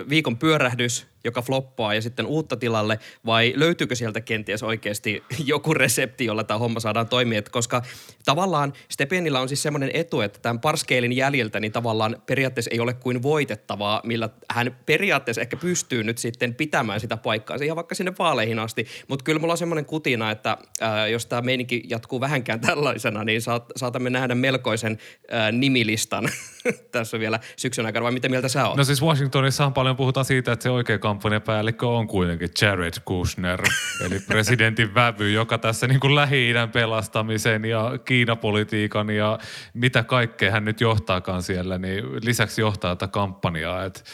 viikon 0.09 0.39
pyörähdys– 0.39 1.07
joka 1.27 1.43
floppaa 1.43 1.95
ja 1.95 2.03
sitten 2.03 2.27
uutta 2.27 2.57
tilalle, 2.57 2.99
vai 3.27 3.53
löytyykö 3.57 3.95
sieltä 3.95 4.21
kenties 4.21 4.63
oikeasti 4.63 5.23
joku 5.45 5.75
resepti, 5.75 6.25
jolla 6.25 6.45
tämä 6.45 6.59
homma 6.59 6.81
saadaan 6.81 7.09
toimia, 7.09 7.43
koska 7.43 7.83
tavallaan 8.25 8.73
Stepenillä 8.89 9.41
on 9.41 9.49
siis 9.49 9.63
semmoinen 9.63 9.91
etu, 9.95 10.21
että 10.21 10.39
tämän 10.39 10.61
parskeelin 10.61 11.13
jäljiltä 11.13 11.61
niin 11.61 11.73
tavallaan 11.73 12.23
periaatteessa 12.27 12.71
ei 12.71 12.81
ole 12.81 12.95
kuin 12.95 13.23
voitettavaa, 13.23 14.01
millä 14.05 14.29
hän 14.51 14.77
periaatteessa 14.87 15.41
ehkä 15.41 15.57
pystyy 15.57 16.05
nyt 16.05 16.19
sitten 16.19 16.55
pitämään 16.55 17.01
sitä 17.01 17.17
paikkaa 17.17 17.57
ihan 17.65 17.77
vaikka 17.77 17.95
sinne 17.95 18.13
vaaleihin 18.19 18.59
asti, 18.59 18.87
mutta 19.09 19.23
kyllä 19.23 19.41
mulla 19.41 19.53
on 19.53 19.59
semmoinen 19.59 19.85
kutina, 19.85 20.31
että 20.31 20.59
ää, 20.81 21.09
jos 21.09 21.27
tämä 21.27 21.43
meininki 21.43 21.83
jatkuu 21.89 22.21
vähänkään 22.21 22.61
tällaisena, 22.61 23.25
niin 23.25 23.43
saat, 23.43 23.65
saatamme 23.77 24.11
nähdä 24.11 24.35
melkoisen 24.35 24.99
ää, 25.31 25.53
nimilistan 25.53 26.29
tässä 26.93 27.19
vielä 27.19 27.41
syksyn 27.57 27.87
aikana, 27.87 28.05
vai 28.05 28.13
mitä 28.13 28.29
mieltä 28.29 28.49
sä 28.49 28.69
oot? 28.69 28.77
No 28.77 28.85
siis 28.85 29.03
Washingtonissa 29.03 29.71
paljon 29.71 29.97
puhutaan 29.97 30.25
siitä, 30.25 30.53
että 30.53 30.63
se 30.63 30.71
oikea 30.71 30.99
kampanjapäällikkö 30.99 31.89
on 31.89 32.07
kuitenkin 32.07 32.49
Jared 32.63 32.95
Kushner, 33.05 33.63
eli 34.07 34.21
presidentin 34.21 34.95
vävy, 34.95 35.31
joka 35.31 35.59
tässä 35.59 35.87
niin 35.87 36.01
kuin 36.01 36.15
Lähi-idän 36.15 36.71
pelastamisen 36.71 37.65
ja 37.65 37.99
Kiinapolitiikan 38.05 39.11
ja 39.11 39.39
mitä 39.75 40.03
kaikkea 40.03 40.51
hän 40.51 40.65
nyt 40.65 40.81
johtaakaan 40.81 41.43
siellä, 41.43 41.79
niin 41.79 42.05
lisäksi 42.23 42.61
johtaa 42.61 42.97
tätä 42.97 43.13
kampanjaa. 43.13 43.85
Et 43.85 44.05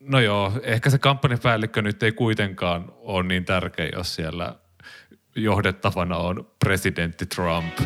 no 0.00 0.20
joo, 0.20 0.52
ehkä 0.62 0.90
se 0.90 0.98
kampanjapäällikkö 0.98 1.82
nyt 1.82 2.02
ei 2.02 2.12
kuitenkaan 2.12 2.92
ole 2.96 3.22
niin 3.22 3.44
tärkeä, 3.44 3.88
jos 3.92 4.14
siellä 4.14 4.54
johdettavana 5.36 6.16
on 6.16 6.50
presidentti 6.58 7.26
Trump. 7.26 7.78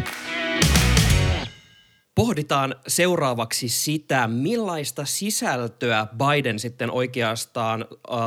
Pohditaan 2.17 2.75
seuraavaksi 2.87 3.69
sitä, 3.69 4.29
millaista 4.29 5.05
sisältöä 5.05 6.07
Biden 6.17 6.59
sitten 6.59 6.91
oikeastaan 6.91 7.85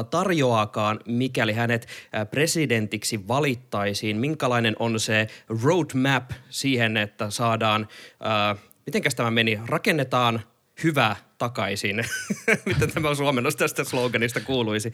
tarjoaakaan, 0.09 0.99
mikäli 1.05 1.53
hänet 1.53 1.87
presidentiksi 2.31 3.27
valittaisiin. 3.27 4.17
Minkälainen 4.17 4.75
on 4.79 4.99
se 4.99 5.27
roadmap 5.63 6.31
siihen, 6.49 6.97
että 6.97 7.29
saadaan, 7.29 7.87
äh, 8.51 8.57
mitenkäs 8.85 9.15
tämä 9.15 9.31
meni, 9.31 9.59
rakennetaan 9.67 10.41
hyvä 10.83 11.15
takaisin. 11.37 12.05
Miten 12.65 12.91
tämä 12.91 13.15
suomennos 13.15 13.55
tästä 13.55 13.83
sloganista 13.83 14.39
kuuluisi? 14.39 14.93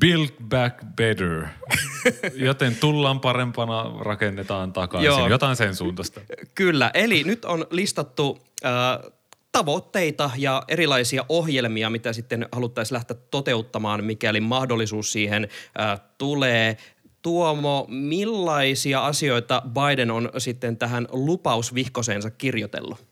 Build 0.00 0.28
back 0.48 0.84
better. 0.96 1.46
Joten 2.34 2.76
tullaan 2.76 3.20
parempana, 3.20 3.84
rakennetaan 4.00 4.72
takaisin. 4.72 5.06
Joo. 5.06 5.28
Jotain 5.28 5.56
sen 5.56 5.74
suuntaista. 5.74 6.20
Kyllä. 6.54 6.90
Eli 6.94 7.24
nyt 7.24 7.44
on 7.44 7.66
listattu 7.70 8.38
äh, 8.64 9.12
tavoitteita 9.52 10.30
ja 10.36 10.62
erilaisia 10.68 11.24
ohjelmia, 11.28 11.90
mitä 11.90 12.12
sitten 12.12 12.48
haluttaisiin 12.52 12.94
lähteä 12.94 13.16
toteuttamaan, 13.30 14.04
mikäli 14.04 14.40
mahdollisuus 14.40 15.12
siihen 15.12 15.48
äh, 15.80 16.00
tulee. 16.18 16.76
Tuomo, 17.22 17.86
millaisia 17.88 19.06
asioita 19.06 19.62
Biden 19.68 20.10
on 20.10 20.30
sitten 20.38 20.76
tähän 20.76 21.08
lupausvihkoseensa 21.10 22.30
kirjoitellut? 22.30 23.06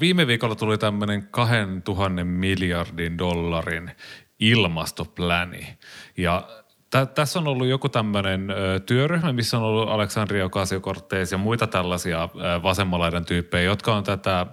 Viime 0.00 0.26
viikolla 0.26 0.54
tuli 0.54 0.78
tämmöinen 0.78 1.26
2000 1.30 2.24
miljardin 2.24 3.18
dollarin 3.18 3.90
ilmastopläni. 4.40 5.66
Ja 6.16 6.48
tä- 6.92 7.06
tässä 7.06 7.38
on 7.38 7.48
ollut 7.48 7.66
joku 7.66 7.88
tämmöinen 7.88 8.48
työryhmä, 8.86 9.32
missä 9.32 9.56
on 9.56 9.62
ollut 9.62 9.88
Aleksandria 9.88 10.44
Ocasio-Cortez 10.46 11.32
ja 11.32 11.38
muita 11.38 11.66
tällaisia 11.66 12.22
ö, 12.22 12.62
vasemmalaidan 12.62 13.24
tyyppejä, 13.24 13.62
jotka 13.62 13.94
on 13.94 14.04
tätä 14.04 14.46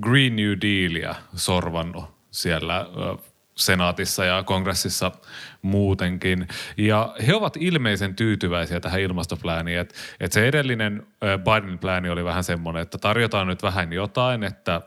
Green 0.00 0.36
New 0.36 0.52
Dealia 0.60 1.14
sorvannut 1.34 2.04
siellä 2.30 2.86
senaatissa 3.56 4.24
ja 4.24 4.42
kongressissa 4.42 5.12
muutenkin. 5.62 6.48
Ja 6.76 7.14
he 7.26 7.34
ovat 7.34 7.56
ilmeisen 7.60 8.14
tyytyväisiä 8.14 8.80
tähän 8.80 9.00
ilmastopläniin. 9.00 9.78
Että 9.78 9.94
et 10.20 10.32
se 10.32 10.48
edellinen 10.48 11.06
Biden 11.20 11.78
plääni 11.78 12.10
oli 12.10 12.24
vähän 12.24 12.44
semmoinen, 12.44 12.82
että 12.82 12.98
tarjotaan 12.98 13.46
nyt 13.46 13.62
vähän 13.62 13.92
jotain, 13.92 14.44
että 14.44 14.80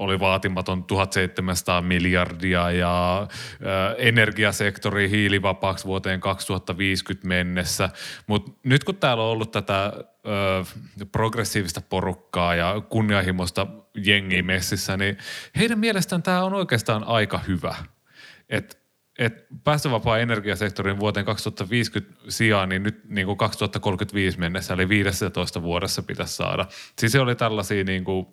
oli 0.00 0.20
vaatimaton 0.20 0.84
1700 0.84 1.82
miljardia 1.82 2.70
ja 2.70 3.26
ö, 3.30 3.94
energiasektori 3.98 5.10
hiilivapaaksi 5.10 5.84
vuoteen 5.84 6.20
2050 6.20 7.28
mennessä. 7.28 7.90
Mutta 8.26 8.50
nyt 8.64 8.84
kun 8.84 8.96
täällä 8.96 9.22
on 9.22 9.30
ollut 9.30 9.50
tätä 9.50 9.92
ö, 9.96 10.04
progressiivista 11.12 11.80
porukkaa 11.80 12.54
ja 12.54 12.82
kunnianhimoista 12.88 13.66
jengiä 13.96 14.42
messissä, 14.42 14.96
niin 14.96 15.18
heidän 15.58 15.78
mielestään 15.78 16.22
tämä 16.22 16.44
on 16.44 16.54
oikeastaan 16.54 17.04
aika 17.04 17.38
hyvä. 17.38 17.74
Että 18.48 18.79
et 19.20 19.46
päästövapaa 19.64 20.18
energiasektorin 20.18 21.00
vuoteen 21.00 21.26
2050 21.26 22.14
sijaan, 22.28 22.68
niin 22.68 22.82
nyt 22.82 23.04
niin 23.08 23.26
kuin 23.26 23.38
2035 23.38 24.38
mennessä, 24.38 24.74
eli 24.74 24.88
15 24.88 25.62
vuodessa 25.62 26.02
pitäisi 26.02 26.34
saada. 26.34 26.66
Siis 26.98 27.12
se 27.12 27.20
oli 27.20 27.34
tällaisia 27.34 27.84
niin 27.84 28.04
kuin, 28.04 28.26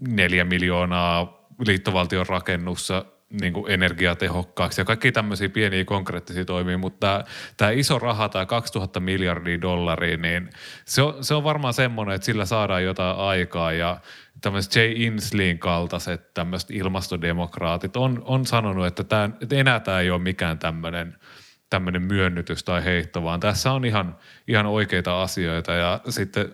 neljä 0.00 0.44
miljoonaa 0.44 1.46
liittovaltion 1.66 2.26
rakennussa 2.26 3.04
niin 3.40 3.52
kuin 3.52 3.72
energiatehokkaaksi 3.72 4.80
ja 4.80 4.84
kaikki 4.84 5.12
tämmöisiä 5.12 5.48
pieniä 5.48 5.84
konkreettisia 5.84 6.44
toimia, 6.44 6.78
mutta 6.78 6.98
tämä, 7.00 7.24
tämä 7.56 7.70
iso 7.70 7.98
raha, 7.98 8.28
tämä 8.28 8.46
2000 8.46 9.00
miljardia 9.00 9.60
dollaria, 9.60 10.16
niin 10.16 10.50
se 10.84 11.02
on, 11.02 11.24
se 11.24 11.34
on 11.34 11.44
varmaan 11.44 11.74
semmoinen, 11.74 12.14
että 12.14 12.26
sillä 12.26 12.44
saadaan 12.44 12.84
jotain 12.84 13.16
aikaa 13.16 13.72
ja 13.72 14.00
tämmöiset 14.42 14.76
Jay 14.76 14.92
Insleyn 14.96 15.58
kaltaiset 15.58 16.34
tämmöiset 16.34 16.70
ilmastodemokraatit 16.70 17.96
on, 17.96 18.22
on 18.24 18.46
sanonut, 18.46 18.86
että, 18.86 19.04
tämä, 19.04 19.30
että 19.40 19.56
enää 19.56 19.80
tämä 19.80 20.00
ei 20.00 20.10
ole 20.10 20.22
mikään 20.22 20.58
tämmöinen 20.58 21.16
tämmöinen 21.70 22.02
myönnytys 22.02 22.64
tai 22.64 22.84
heitto, 22.84 23.22
vaan 23.22 23.40
tässä 23.40 23.72
on 23.72 23.84
ihan, 23.84 24.16
ihan 24.48 24.66
oikeita 24.66 25.22
asioita 25.22 25.72
ja 25.72 26.00
sitten 26.08 26.52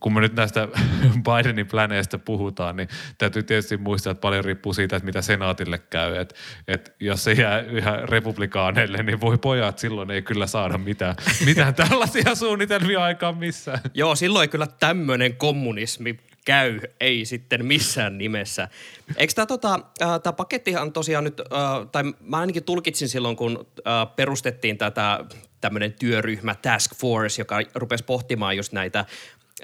kun 0.00 0.14
me 0.14 0.20
nyt 0.20 0.34
näistä 0.34 0.68
Bidenin 1.26 1.66
planeista 1.66 2.18
puhutaan, 2.18 2.76
niin 2.76 2.88
täytyy 3.18 3.42
tietysti 3.42 3.76
muistaa, 3.76 4.10
että 4.10 4.20
paljon 4.20 4.44
riippuu 4.44 4.74
siitä, 4.74 4.96
että 4.96 5.06
mitä 5.06 5.22
senaatille 5.22 5.78
käy. 5.78 6.16
Et, 6.16 6.34
et 6.68 6.94
jos 7.00 7.24
se 7.24 7.32
jää 7.32 7.60
yhä 7.60 7.96
republikaaneille, 7.96 9.02
niin 9.02 9.20
voi 9.20 9.38
pojat, 9.38 9.78
silloin 9.78 10.10
ei 10.10 10.22
kyllä 10.22 10.46
saada 10.46 10.78
mitään, 10.78 11.14
mitään 11.44 11.74
tällaisia 11.74 12.34
suunnitelmia 12.34 13.04
aikaan 13.04 13.36
missään. 13.36 13.80
Joo, 13.94 14.14
silloin 14.14 14.42
ei 14.42 14.48
kyllä 14.48 14.66
tämmöinen 14.66 15.36
kommunismi 15.36 16.18
käy, 16.44 16.80
ei 17.00 17.24
sitten 17.24 17.66
missään 17.66 18.18
nimessä. 18.18 18.68
Eikö 19.16 19.32
tämä 19.34 19.46
tota, 19.46 19.80
äh, 20.02 20.36
pakettihan 20.36 20.92
tosiaan 20.92 21.24
nyt, 21.24 21.40
äh, 21.40 21.88
tai 21.92 22.04
mä 22.20 22.38
ainakin 22.38 22.64
tulkitsin 22.64 23.08
silloin, 23.08 23.36
kun 23.36 23.66
äh, 23.86 24.16
perustettiin 24.16 24.78
tätä 24.78 25.24
tämmöinen 25.60 25.92
työryhmä 25.92 26.54
Task 26.54 26.94
Force, 26.94 27.40
joka 27.40 27.60
rupesi 27.74 28.04
pohtimaan 28.04 28.56
just 28.56 28.72
näitä 28.72 28.98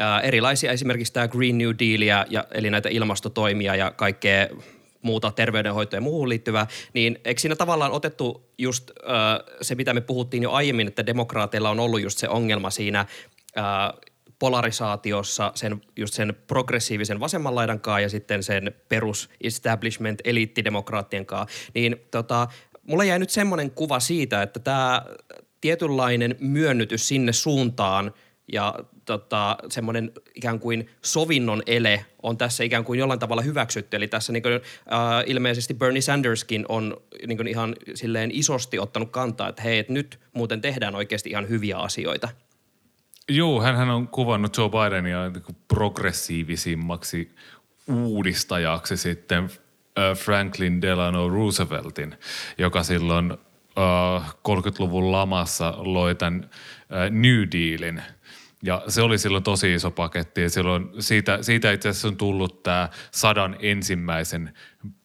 äh, 0.00 0.24
erilaisia, 0.24 0.72
esimerkiksi 0.72 1.12
tämä 1.12 1.28
Green 1.28 1.58
New 1.58 1.70
Dealia, 1.78 2.26
ja, 2.30 2.44
eli 2.52 2.70
näitä 2.70 2.88
ilmastotoimia 2.88 3.76
ja 3.76 3.90
kaikkea 3.90 4.48
muuta 5.02 5.30
terveydenhoitoa 5.30 5.96
ja 5.96 6.00
muuhun 6.00 6.28
liittyvää, 6.28 6.66
niin 6.92 7.18
eikö 7.24 7.40
siinä 7.40 7.56
tavallaan 7.56 7.92
otettu 7.92 8.50
just 8.58 8.90
äh, 8.90 9.56
se, 9.62 9.74
mitä 9.74 9.94
me 9.94 10.00
puhuttiin 10.00 10.42
jo 10.42 10.50
aiemmin, 10.50 10.88
että 10.88 11.06
demokraateilla 11.06 11.70
on 11.70 11.80
ollut 11.80 12.00
just 12.00 12.18
se 12.18 12.28
ongelma 12.28 12.70
siinä 12.70 13.00
äh, 13.00 13.64
polarisaatiossa 14.40 15.52
sen, 15.54 15.80
just 15.96 16.14
sen 16.14 16.34
progressiivisen 16.46 17.20
vasemman 17.20 17.54
laidan 17.54 17.80
ja 18.02 18.08
sitten 18.08 18.42
sen 18.42 18.72
perus 18.88 19.30
establishment 19.40 20.20
eliittidemokraattien 20.24 21.26
kanssa, 21.26 21.70
niin 21.74 21.96
tota, 22.10 22.48
mulle 22.82 23.06
jäi 23.06 23.18
nyt 23.18 23.30
semmoinen 23.30 23.70
kuva 23.70 24.00
siitä, 24.00 24.42
että 24.42 24.60
tämä 24.60 25.02
tietynlainen 25.60 26.36
myönnytys 26.40 27.08
sinne 27.08 27.32
suuntaan 27.32 28.14
ja 28.52 28.74
tota, 29.04 29.56
semmoinen 29.68 30.12
ikään 30.34 30.60
kuin 30.60 30.90
sovinnon 31.02 31.62
ele 31.66 32.04
on 32.22 32.38
tässä 32.38 32.64
ikään 32.64 32.84
kuin 32.84 32.98
jollain 32.98 33.20
tavalla 33.20 33.42
hyväksytty. 33.42 33.96
Eli 33.96 34.08
tässä 34.08 34.32
niin 34.32 34.42
kuin, 34.42 34.54
äh, 34.54 34.60
ilmeisesti 35.26 35.74
Bernie 35.74 36.00
Sanderskin 36.02 36.64
on 36.68 36.96
niin 37.26 37.36
kuin 37.36 37.48
ihan 37.48 37.76
silleen 37.94 38.30
isosti 38.32 38.78
ottanut 38.78 39.10
kantaa, 39.10 39.48
että 39.48 39.62
hei, 39.62 39.78
että 39.78 39.92
nyt 39.92 40.20
muuten 40.32 40.60
tehdään 40.60 40.94
oikeasti 40.94 41.30
ihan 41.30 41.48
hyviä 41.48 41.76
asioita– 41.76 42.28
Joo, 43.30 43.62
hän 43.62 43.90
on 43.90 44.08
kuvannut 44.08 44.56
Joe 44.56 44.68
Bidenia 44.68 45.28
niin 45.28 45.56
progressiivisimmaksi 45.68 47.34
uudistajaksi 47.88 48.96
sitten 48.96 49.50
Franklin 50.16 50.82
Delano 50.82 51.28
Rooseveltin, 51.28 52.14
joka 52.58 52.82
silloin 52.82 53.32
30-luvun 54.48 55.12
lamassa 55.12 55.74
loi 55.76 56.14
tämän 56.14 56.50
New 57.10 57.42
Dealin– 57.52 58.02
ja 58.62 58.82
se 58.88 59.02
oli 59.02 59.18
silloin 59.18 59.44
tosi 59.44 59.74
iso 59.74 59.90
paketti. 59.90 60.42
Ja 60.42 60.50
silloin 60.50 60.90
siitä, 60.98 61.38
siitä 61.42 61.72
itse 61.72 61.88
asiassa 61.88 62.08
on 62.08 62.16
tullut 62.16 62.62
tämä 62.62 62.88
sadan 63.10 63.56
ensimmäisen 63.60 64.54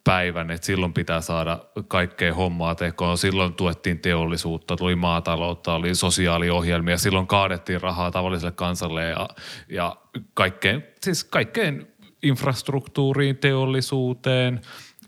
päivän, 0.03 0.51
että 0.51 0.65
silloin 0.65 0.93
pitää 0.93 1.21
saada 1.21 1.59
kaikkea 1.87 2.33
hommaa 2.33 2.75
tekoon. 2.75 3.17
Silloin 3.17 3.53
tuettiin 3.53 3.99
teollisuutta, 3.99 4.75
tuli 4.75 4.95
maataloutta, 4.95 5.73
oli 5.73 5.95
sosiaaliohjelmia. 5.95 6.97
Silloin 6.97 7.27
kaadettiin 7.27 7.81
rahaa 7.81 8.11
tavalliselle 8.11 8.51
kansalle 8.51 9.03
ja, 9.03 9.27
ja 9.69 9.97
kaikkeen, 10.33 10.87
siis 11.03 11.23
kaikkeen 11.23 11.87
infrastruktuuriin, 12.23 13.37
teollisuuteen, 13.37 14.61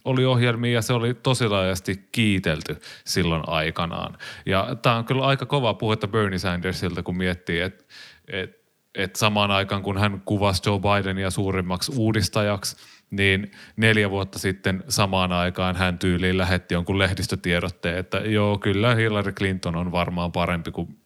oli 0.06 0.26
ohjelmia 0.26 0.74
ja 0.74 0.82
se 0.82 0.94
oli 0.94 1.14
tosi 1.14 1.48
laajasti 1.48 2.08
kiitelty 2.12 2.80
silloin 3.06 3.44
aikanaan. 3.48 4.18
Ja 4.46 4.76
tämä 4.82 4.96
on 4.96 5.06
kyllä 5.06 5.26
aika 5.26 5.46
kova 5.46 5.74
puhetta 5.74 6.08
Bernie 6.08 6.40
Sandersilta, 6.40 7.04
kun 7.04 7.18
miettii, 7.18 7.60
että 7.60 7.84
et, 8.28 8.68
et 8.96 9.16
samaan 9.16 9.52
aikaan 9.52 9.84
kun 9.84 9.98
hän 9.98 10.22
kuvasi 10.26 10.62
Joe 10.66 10.80
Bidenia 10.80 11.30
suurimmaksi 11.30 11.92
uudistajaksi, 11.96 12.78
niin 13.10 13.52
neljä 13.76 14.10
vuotta 14.10 14.40
sitten 14.40 14.84
samaan 14.90 15.32
aikaan 15.32 15.76
hän 15.76 16.00
tyyliin 16.00 16.38
lähetti 16.38 16.74
jonkun 16.74 17.00
lehdistötiedotteen, 17.00 17.98
että 17.98 18.18
joo, 18.18 18.58
kyllä 18.58 18.96
Hillary 18.96 19.32
Clinton 19.32 19.76
on 19.76 19.92
varmaan 19.92 20.32
parempi 20.32 20.72
kuin 20.72 20.98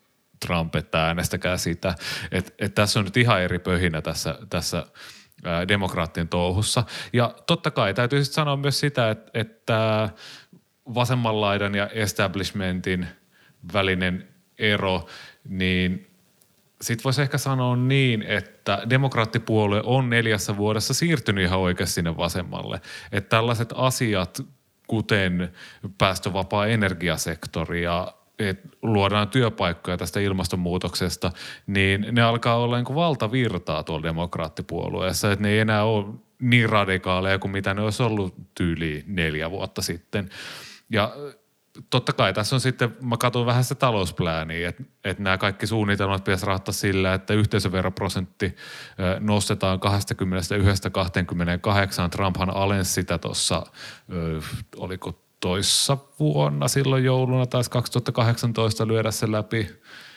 Trump, 0.46 0.76
että 0.76 1.06
äänestäkää 1.06 1.58
sitä. 1.58 1.96
Et, 2.32 2.56
et 2.60 2.76
tässä 2.76 3.00
on 3.00 3.06
nyt 3.06 3.18
ihan 3.18 3.42
eri 3.42 3.60
pöhinä 3.60 4.02
tässä, 4.02 4.40
tässä 4.50 4.86
ää, 5.44 5.68
demokraattien 5.68 6.28
touhussa. 6.28 6.84
Ja 7.14 7.36
totta 7.48 7.72
kai 7.72 7.94
täytyy 7.94 8.24
sitten 8.24 8.36
sanoa 8.36 8.58
myös 8.58 8.80
sitä, 8.80 9.10
että, 9.10 9.32
että 9.34 10.10
vasemman 10.94 11.42
laidan 11.42 11.76
ja 11.76 11.88
establishmentin 11.88 13.08
välinen 13.74 14.28
ero, 14.58 15.08
niin 15.50 16.11
sitten 16.82 17.04
voisi 17.04 17.22
ehkä 17.22 17.38
sanoa 17.38 17.76
niin, 17.76 18.22
että 18.22 18.82
demokraattipuolue 18.90 19.82
on 19.86 20.10
neljässä 20.10 20.58
vuodessa 20.58 20.94
siirtynyt 20.94 21.44
ihan 21.44 21.60
oikeasti 21.60 21.94
sinne 21.94 22.18
vasemmalle. 22.18 22.82
Että 23.12 23.30
tällaiset 23.30 23.74
asiat, 23.76 24.42
kuten 24.88 25.52
päästövapaa 25.98 26.68
energiasektori 26.68 27.84
ja 27.84 28.14
että 28.40 28.70
luodaan 28.82 29.28
työpaikkoja 29.28 29.98
tästä 29.98 30.20
ilmastonmuutoksesta, 30.20 31.32
niin 31.68 32.08
ne 32.12 32.22
alkaa 32.22 32.58
olla 32.58 32.76
niin 32.76 32.86
kuin 32.86 32.96
valtavirtaa 32.96 33.84
tuolla 33.84 34.04
demokraattipuolueessa, 34.04 35.32
että 35.32 35.44
ne 35.44 35.50
ei 35.50 35.60
enää 35.60 35.84
ole 35.84 36.06
niin 36.42 36.70
radikaaleja 36.70 37.40
kuin 37.40 37.52
mitä 37.52 37.74
ne 37.74 37.82
olisi 37.82 38.04
ollut 38.04 38.36
tyyliin 38.56 39.04
neljä 39.08 39.52
vuotta 39.52 39.82
sitten. 39.82 40.30
Ja 40.90 41.16
totta 41.90 42.14
kai 42.14 42.34
tässä 42.34 42.56
on 42.56 42.60
sitten, 42.60 42.96
mä 43.02 43.18
katson 43.18 43.46
vähän 43.46 43.64
sitä 43.64 43.76
talousplääniä, 43.76 44.70
että, 44.70 44.84
että 45.04 45.24
nämä 45.24 45.38
kaikki 45.38 45.68
suunnitelmat 45.68 46.24
pitäisi 46.24 46.46
rahoittaa 46.46 46.74
sillä, 46.74 47.14
että 47.14 47.34
yhteisöveroprosentti 47.34 48.56
nostetaan 49.20 49.80
21-28. 52.06 52.10
Trumphan 52.10 52.50
alensi 52.50 52.94
sitä 52.94 53.18
tuossa, 53.18 53.66
oliko 54.78 55.24
toissa 55.40 55.98
vuonna 56.20 56.68
silloin 56.68 57.04
jouluna, 57.04 57.46
taisi 57.46 57.70
2018 57.72 58.88
lyödä 58.88 59.12
se 59.12 59.32
läpi. 59.32 59.70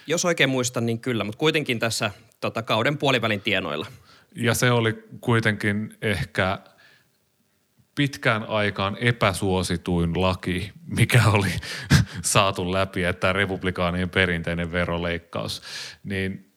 Jos 0.07 0.25
oikein 0.25 0.51
muistan, 0.51 0.87
niin 0.87 1.01
kyllä, 1.01 1.25
mutta 1.25 1.39
kuitenkin 1.39 1.79
tässä 1.79 2.11
tota, 2.41 2.63
kauden 2.63 2.99
puolivälin 2.99 3.41
tienoilla. 3.41 3.87
Ja 4.37 4.55
se 4.55 4.71
oli 4.71 5.05
kuitenkin 5.21 5.97
ehkä– 6.03 6.59
pitkään 7.95 8.45
aikaan 8.45 8.97
epäsuosituin 9.01 10.23
laki, 10.23 10.73
mikä 10.87 11.23
oli 11.27 11.53
saatu 12.23 12.73
läpi, 12.73 13.05
että 13.05 13.33
republikaanien 13.33 14.11
perinteinen 14.11 14.73
veroleikkaus, 14.73 15.62
niin 16.05 16.53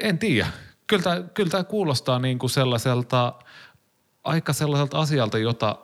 en 0.00 0.18
tiedä. 0.18 0.46
Kyllä 0.86 1.22
kyllä 1.34 1.50
tämä 1.50 1.64
kuulostaa 1.64 2.18
niin 2.18 2.38
kuin 2.38 2.50
sellaiselta, 2.50 3.34
aika 4.24 4.52
sellaiselta 4.52 4.98
asialta, 4.98 5.38
jota 5.38 5.78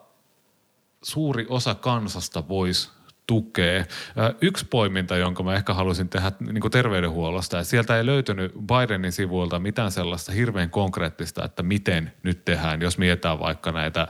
suuri 1.02 1.46
osa 1.48 1.74
kansasta 1.74 2.48
voisi 2.48 2.90
tukea. 3.26 3.84
Yksi 4.40 4.66
poiminta, 4.66 5.16
jonka 5.16 5.42
mä 5.42 5.54
ehkä 5.54 5.74
halusin 5.74 6.08
tehdä 6.08 6.32
niin 6.40 6.60
kuin 6.60 6.72
terveydenhuollosta, 6.72 7.58
että 7.58 7.70
sieltä 7.70 7.96
ei 7.96 8.06
löytynyt 8.06 8.52
Bidenin 8.52 9.12
sivuilta 9.12 9.58
mitään 9.58 9.90
sellaista 9.90 10.32
hirveän 10.32 10.70
konkreettista, 10.70 11.44
että 11.44 11.62
miten 11.62 12.12
nyt 12.22 12.44
tehdään, 12.44 12.82
jos 12.82 12.98
mietitään 12.98 13.38
vaikka 13.38 13.72
näitä 13.72 14.08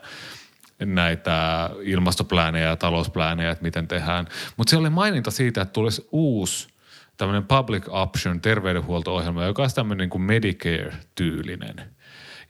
näitä 0.80 1.70
ilmastopläänejä 1.82 2.68
ja 2.68 2.76
talousplänejä, 2.76 3.50
että 3.50 3.62
miten 3.62 3.88
tehdään. 3.88 4.26
Mutta 4.56 4.70
siellä 4.70 4.86
oli 4.86 4.94
maininta 4.94 5.30
siitä, 5.30 5.62
että 5.62 5.72
tulisi 5.72 6.08
uusi 6.12 6.68
tämmöinen 7.16 7.44
public 7.44 7.84
option 7.88 8.40
terveydenhuolto-ohjelma, 8.40 9.44
joka 9.44 9.62
on 9.62 9.70
tämmöinen 9.74 10.02
niin 10.02 10.10
kuin 10.10 10.22
Medicare-tyylinen. 10.22 11.76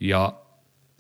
Ja 0.01 0.33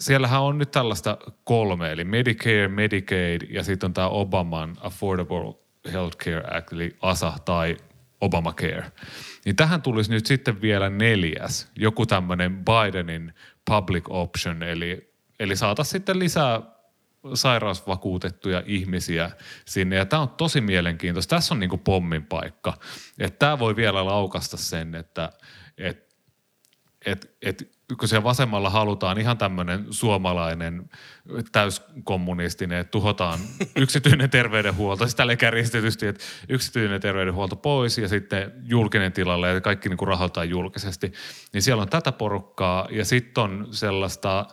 siellähän 0.00 0.42
on 0.42 0.58
nyt 0.58 0.70
tällaista 0.70 1.18
kolme, 1.44 1.92
eli 1.92 2.04
Medicare, 2.04 2.68
Medicaid 2.68 3.42
ja 3.50 3.64
sitten 3.64 3.86
on 3.86 3.94
tämä 3.94 4.08
Obaman 4.08 4.76
Affordable 4.80 5.54
Healthcare 5.92 6.56
Act, 6.56 6.72
eli 6.72 6.96
ASA 7.02 7.32
tai 7.44 7.76
Obamacare. 8.20 8.92
Niin 9.44 9.56
tähän 9.56 9.82
tulisi 9.82 10.10
nyt 10.10 10.26
sitten 10.26 10.60
vielä 10.60 10.90
neljäs, 10.90 11.70
joku 11.76 12.06
tämmöinen 12.06 12.64
Bidenin 12.64 13.34
public 13.64 14.04
option, 14.08 14.62
eli, 14.62 15.14
eli 15.40 15.56
saataisiin 15.56 15.92
sitten 15.92 16.18
lisää 16.18 16.62
sairausvakuutettuja 17.34 18.62
ihmisiä 18.66 19.30
sinne. 19.64 19.96
Ja 19.96 20.06
tämä 20.06 20.22
on 20.22 20.28
tosi 20.28 20.60
mielenkiintoista. 20.60 21.36
Tässä 21.36 21.54
on 21.54 21.60
niin 21.60 21.70
kuin 21.70 21.80
pommin 21.80 22.26
paikka. 22.26 22.74
Että 23.18 23.38
tämä 23.38 23.58
voi 23.58 23.76
vielä 23.76 24.04
laukasta 24.04 24.56
sen, 24.56 24.94
että 24.94 25.32
et, 25.78 26.16
et, 27.06 27.36
et, 27.42 27.70
kun 27.98 28.08
siellä 28.08 28.24
vasemmalla 28.24 28.70
halutaan 28.70 29.18
ihan 29.18 29.38
tämmöinen 29.38 29.86
suomalainen 29.90 30.90
täyskommunistinen, 31.52 32.78
että 32.78 32.90
tuhotaan 32.90 33.38
yksityinen 33.76 34.30
terveydenhuolto, 34.30 35.04
siis 35.04 35.14
tälle 35.14 35.36
kärjistetysti, 35.36 36.06
että 36.06 36.24
yksityinen 36.48 37.00
terveydenhuolto 37.00 37.56
pois 37.56 37.98
ja 37.98 38.08
sitten 38.08 38.52
julkinen 38.64 39.12
tilalle 39.12 39.48
ja 39.48 39.60
kaikki 39.60 39.88
niin 39.88 39.96
kuin 39.96 40.08
rahoitetaan 40.08 40.50
julkisesti. 40.50 41.12
Niin 41.52 41.62
siellä 41.62 41.82
on 41.82 41.88
tätä 41.88 42.12
porukkaa 42.12 42.88
ja 42.90 43.04
sitten 43.04 43.44
on 43.44 43.68
sellaista– 43.70 44.46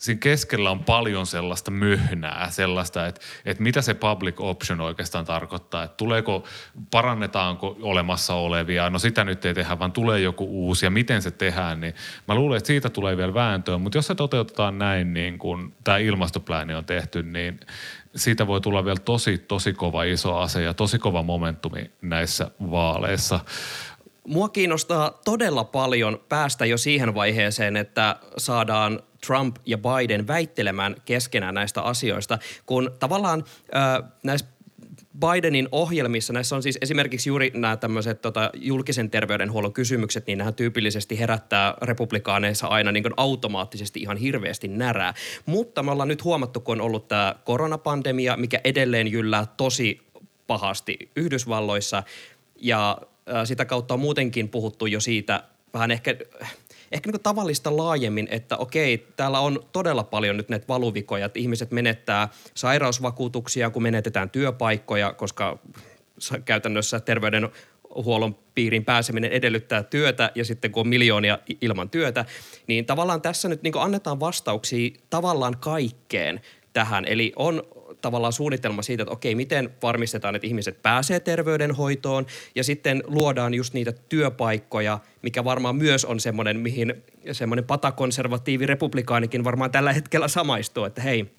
siinä 0.00 0.18
keskellä 0.18 0.70
on 0.70 0.84
paljon 0.84 1.26
sellaista 1.26 1.70
myhnää, 1.70 2.50
sellaista, 2.50 3.06
että, 3.06 3.20
että 3.44 3.62
mitä 3.62 3.82
se 3.82 3.94
public 3.94 4.34
option 4.38 4.80
oikeastaan 4.80 5.24
tarkoittaa, 5.24 5.82
että 5.82 5.96
tuleeko, 5.96 6.44
parannetaanko 6.90 7.76
olemassa 7.82 8.34
olevia, 8.34 8.90
no 8.90 8.98
sitä 8.98 9.24
nyt 9.24 9.44
ei 9.44 9.54
tehdä, 9.54 9.78
vaan 9.78 9.92
tulee 9.92 10.20
joku 10.20 10.44
uusi. 10.44 10.86
Ja 10.86 10.90
miten 10.90 11.22
se 11.22 11.30
tehdään, 11.30 11.80
niin 11.80 11.94
mä 12.28 12.34
luulen, 12.34 12.56
että 12.56 12.66
siitä 12.66 12.90
tulee 12.90 13.16
vielä 13.16 13.34
vääntöä, 13.34 13.78
mutta 13.78 13.98
jos 13.98 14.06
se 14.06 14.14
toteutetaan 14.14 14.78
näin, 14.78 15.14
niin 15.14 15.38
kuin 15.38 15.74
tämä 15.84 15.98
ilmastopläni 15.98 16.74
on 16.74 16.84
tehty, 16.84 17.22
niin 17.22 17.60
siitä 18.16 18.46
voi 18.46 18.60
tulla 18.60 18.84
vielä 18.84 19.00
tosi, 19.04 19.38
tosi 19.38 19.72
kova 19.72 20.02
iso 20.02 20.36
ase 20.36 20.62
ja 20.62 20.74
tosi 20.74 20.98
kova 20.98 21.22
momentumi 21.22 21.90
näissä 22.02 22.50
vaaleissa. 22.70 23.40
Mua 24.26 24.48
kiinnostaa 24.48 25.20
todella 25.24 25.64
paljon 25.64 26.20
päästä 26.28 26.66
jo 26.66 26.78
siihen 26.78 27.14
vaiheeseen, 27.14 27.76
että 27.76 28.16
saadaan 28.36 29.02
Trump 29.26 29.56
ja 29.66 29.78
Biden 29.78 30.26
väittelemään 30.26 30.96
keskenään 31.04 31.54
näistä 31.54 31.82
asioista, 31.82 32.38
kun 32.66 32.90
tavallaan 32.98 33.44
äh, 33.76 34.10
näissä 34.22 34.46
Bidenin 35.20 35.68
ohjelmissa, 35.72 36.32
näissä 36.32 36.56
on 36.56 36.62
siis 36.62 36.78
esimerkiksi 36.80 37.28
juuri 37.28 37.50
nämä 37.54 37.76
tämmöiset 37.76 38.20
tota, 38.20 38.50
julkisen 38.54 39.10
terveydenhuollon 39.10 39.72
kysymykset, 39.72 40.26
niin 40.26 40.38
nämä 40.38 40.52
tyypillisesti 40.52 41.18
herättää 41.18 41.74
republikaaneissa 41.82 42.66
aina 42.66 42.92
niin 42.92 43.04
automaattisesti 43.16 44.00
ihan 44.00 44.16
hirveästi 44.16 44.68
närää. 44.68 45.14
Mutta 45.46 45.82
me 45.82 45.90
ollaan 45.90 46.08
nyt 46.08 46.24
huomattu, 46.24 46.60
kun 46.60 46.80
on 46.80 46.86
ollut 46.86 47.08
tämä 47.08 47.34
koronapandemia, 47.44 48.36
mikä 48.36 48.60
edelleen 48.64 49.12
jyllää 49.12 49.46
tosi 49.56 50.00
pahasti 50.46 51.10
Yhdysvalloissa 51.16 52.02
ja 52.56 52.98
sitä 53.44 53.64
kautta 53.64 53.94
on 53.94 54.00
muutenkin 54.00 54.48
puhuttu 54.48 54.86
jo 54.86 55.00
siitä 55.00 55.42
vähän 55.74 55.90
ehkä 55.90 56.14
ehkä 56.90 57.10
niin 57.10 57.22
tavallista 57.22 57.76
laajemmin, 57.76 58.28
että 58.30 58.56
okei, 58.56 59.06
täällä 59.16 59.40
on 59.40 59.64
todella 59.72 60.04
paljon 60.04 60.36
nyt 60.36 60.48
näitä 60.48 60.68
valuvikoja, 60.68 61.26
että 61.26 61.38
ihmiset 61.38 61.70
menettää 61.70 62.28
sairausvakuutuksia, 62.54 63.70
kun 63.70 63.82
menetetään 63.82 64.30
työpaikkoja, 64.30 65.12
koska 65.12 65.58
käytännössä 66.44 67.00
terveydenhuollon 67.00 68.34
piirin 68.54 68.84
pääseminen 68.84 69.32
edellyttää 69.32 69.82
työtä 69.82 70.32
ja 70.34 70.44
sitten 70.44 70.72
kun 70.72 70.80
on 70.80 70.88
miljoonia 70.88 71.38
ilman 71.60 71.90
työtä, 71.90 72.24
niin 72.66 72.86
tavallaan 72.86 73.22
tässä 73.22 73.48
nyt 73.48 73.62
niin 73.62 73.72
annetaan 73.76 74.20
vastauksia 74.20 74.90
tavallaan 75.10 75.56
kaikkeen 75.60 76.40
tähän. 76.72 77.04
Eli 77.04 77.32
on 77.36 77.62
tavallaan 78.00 78.32
suunnitelma 78.32 78.82
siitä, 78.82 79.02
että 79.02 79.12
okei, 79.12 79.34
miten 79.34 79.70
varmistetaan, 79.82 80.34
että 80.34 80.46
ihmiset 80.46 80.82
pääsee 80.82 81.20
terveydenhoitoon 81.20 82.26
ja 82.54 82.64
sitten 82.64 83.02
luodaan 83.06 83.54
just 83.54 83.74
niitä 83.74 83.92
työpaikkoja, 83.92 84.98
mikä 85.22 85.44
varmaan 85.44 85.76
myös 85.76 86.04
on 86.04 86.20
semmoinen, 86.20 86.60
mihin 86.60 87.02
semmoinen 87.32 87.64
patakonservatiivi 87.64 88.66
republikaanikin 88.66 89.44
varmaan 89.44 89.70
tällä 89.70 89.92
hetkellä 89.92 90.28
samaistuu, 90.28 90.84
että 90.84 91.02
hei, 91.02 91.30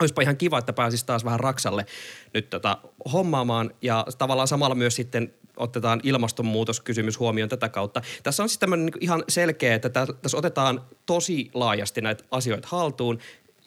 olisipa 0.00 0.22
ihan 0.22 0.36
kiva, 0.36 0.58
että 0.58 0.72
pääsisi 0.72 1.06
taas 1.06 1.24
vähän 1.24 1.40
Raksalle 1.40 1.86
nyt 2.34 2.50
tota 2.50 2.78
hommaamaan 3.12 3.70
ja 3.82 4.06
tavallaan 4.18 4.48
samalla 4.48 4.74
myös 4.74 4.96
sitten 4.96 5.34
otetaan 5.56 6.00
ilmastonmuutoskysymys 6.02 7.18
huomioon 7.18 7.48
tätä 7.48 7.68
kautta. 7.68 8.02
Tässä 8.22 8.42
on 8.42 8.48
siis 8.48 8.58
tämmöinen 8.58 8.86
niin 8.86 8.94
ihan 9.00 9.24
selkeä, 9.28 9.74
että 9.74 9.90
tässä 10.22 10.36
otetaan 10.36 10.80
tosi 11.06 11.50
laajasti 11.54 12.00
näitä 12.00 12.24
asioita 12.30 12.68
haltuun. 12.70 13.18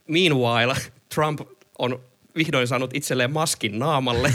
Meanwhile, 0.08 0.76
Trump 1.16 1.42
on 1.80 2.00
vihdoin 2.38 2.68
saanut 2.68 2.92
itselleen 2.94 3.32
maskin 3.32 3.80
naamalle 3.80 4.34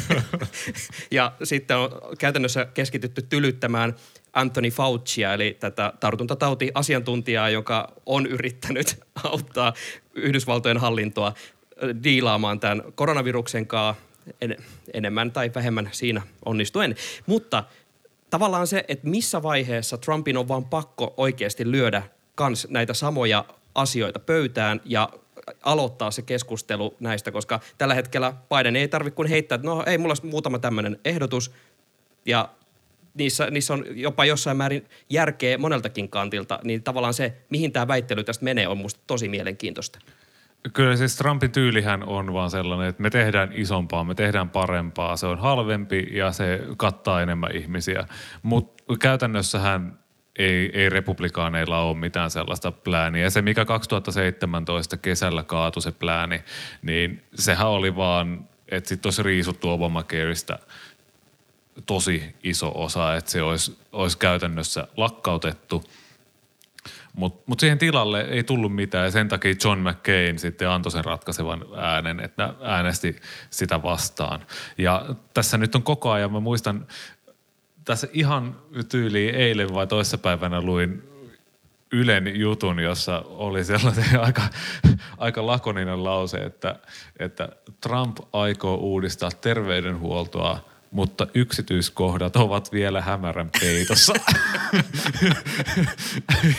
ja 1.11 1.33
sitten 1.45 1.77
on 1.77 1.91
käytännössä 2.19 2.65
keskitytty 2.65 3.23
tylyttämään 3.23 3.97
Anthony 4.33 4.71
Faucia, 4.71 5.35
eli 5.35 5.57
tätä 5.61 5.93
tartuntatauti-asiantuntijaa, 6.01 7.51
joka 7.51 7.93
on 8.07 8.27
yrittänyt 8.27 9.01
auttaa 9.25 9.73
Yhdysvaltojen 10.15 10.79
hallintoa 10.79 11.35
diilaamaan 12.05 12.61
tämän 12.61 12.83
koronaviruksen 12.95 13.67
kanssa 13.67 14.03
en, 14.41 14.57
enemmän 14.95 15.33
tai 15.33 15.51
vähemmän 15.55 15.88
siinä 15.93 16.23
onnistuen. 16.45 16.97
Mutta 17.27 17.65
tavallaan 18.31 18.67
se, 18.67 18.85
että 18.88 19.09
missä 19.09 19.43
vaiheessa 19.43 19.99
Trumpin 19.99 20.37
on 20.37 20.49
vaan 20.49 20.65
pakko 20.65 21.15
oikeasti 21.17 21.71
lyödä 21.71 22.03
kans 22.35 22.67
näitä 22.71 22.95
samoja 22.95 23.45
asioita 23.75 24.19
pöytään 24.19 24.81
ja 24.85 25.09
aloittaa 25.63 26.11
se 26.11 26.23
keskustelu 26.23 26.97
näistä, 27.01 27.31
koska 27.33 27.61
tällä 27.79 27.95
hetkellä 27.95 28.33
Biden 28.57 28.77
ei 28.77 28.89
tarvitse 28.89 29.17
kuin 29.17 29.29
heittää, 29.29 29.57
että 29.57 29.67
no 29.67 29.83
ei, 29.87 29.99
mulla 29.99 30.15
muutama 30.23 30.59
tämmöinen 30.59 30.99
ehdotus 31.05 31.53
ja 32.27 32.49
niissä, 33.15 33.51
niissä 33.51 33.75
on 33.75 33.85
jopa 33.91 34.25
jossain 34.25 34.57
määrin 34.57 34.89
järkeä 35.11 35.59
moneltakin 35.59 36.09
kantilta, 36.09 36.59
niin 36.65 36.83
tavallaan 36.83 37.15
se, 37.15 37.37
mihin 37.51 37.73
tämä 37.73 37.89
väittely 37.89 38.25
tästä 38.25 38.45
menee, 38.45 38.69
on 38.69 38.79
musta 38.79 39.01
tosi 39.07 39.29
mielenkiintoista. 39.29 39.99
Kyllä 40.73 40.97
siis 40.97 41.17
Trumpin 41.17 41.51
tyylihän 41.51 42.03
on 42.03 42.33
vaan 42.33 42.51
sellainen, 42.51 42.89
että 42.89 43.03
me 43.03 43.11
tehdään 43.11 43.53
isompaa, 43.53 44.05
me 44.05 44.15
tehdään 44.15 44.51
parempaa, 44.51 45.17
se 45.17 45.27
on 45.27 45.39
halvempi 45.39 46.07
ja 46.11 46.33
se 46.33 46.61
kattaa 46.77 47.23
enemmän 47.23 47.57
ihmisiä. 47.57 48.07
Mutta 48.43 48.97
käytännössähän 49.01 49.99
ei, 50.37 50.71
ei 50.75 50.88
republikaaneilla 50.88 51.81
ole 51.83 51.97
mitään 51.97 52.31
sellaista 52.31 52.73
plääniä. 52.73 53.31
Se, 53.31 53.42
mikä 53.42 53.64
2017 53.64 54.97
kesällä 54.97 55.42
kaatui 55.42 55.83
se 55.83 55.92
plääni, 55.92 56.42
niin 56.83 57.23
sehän 57.35 57.68
oli 57.68 57.97
vaan, 57.97 58.49
että 58.68 58.88
sitten 58.88 59.07
olisi 59.07 59.23
riisuttu 59.23 59.71
Obamacareista 59.71 60.59
tosi 61.87 62.35
iso 62.42 62.73
osa, 62.75 63.16
että 63.16 63.31
se 63.31 63.42
olisi, 63.42 63.79
olisi 63.92 64.18
käytännössä 64.18 64.88
lakkautettu– 64.97 65.85
mutta 67.16 67.42
mut 67.47 67.61
siihen 67.61 67.79
tilalle 67.79 68.21
ei 68.21 68.45
tullut 68.45 68.75
mitään 68.75 69.05
ja 69.05 69.11
sen 69.11 69.29
takia 69.29 69.55
John 69.64 69.81
McCain 69.81 70.38
sitten 70.38 70.68
antoi 70.68 70.92
sen 70.92 71.05
ratkaisevan 71.05 71.64
äänen, 71.77 72.21
että 72.21 72.55
äänesti 72.62 73.16
sitä 73.51 73.83
vastaan. 73.83 74.47
Ja 74.79 75.07
tässä 75.35 75.59
nyt 75.59 75.75
on 75.75 75.83
koko 75.83 76.11
ajan, 76.11 76.33
mä 76.33 76.40
muistan, 76.40 76.87
tässä 77.85 78.09
ihan 78.12 78.57
tyyliin 78.88 79.35
eilen 79.35 79.75
vai 79.75 79.87
toissapäivänä 79.87 80.61
luin 80.61 81.03
Ylen 81.92 82.40
jutun, 82.40 82.81
jossa 82.81 83.25
oli 83.27 83.64
sellainen 83.64 84.21
aika, 84.27 84.42
aika 85.18 85.47
lakoninen 85.47 86.05
lause, 86.05 86.37
että, 86.38 86.79
että 87.18 87.49
Trump 87.81 88.16
aikoo 88.33 88.77
uudistaa 88.77 89.31
terveydenhuoltoa– 89.31 90.59
mutta 90.93 91.27
yksityiskohdat 91.35 92.37
ovat 92.37 92.73
vielä 92.73 93.01
hämärän 93.01 93.51
peitossa. 93.61 94.13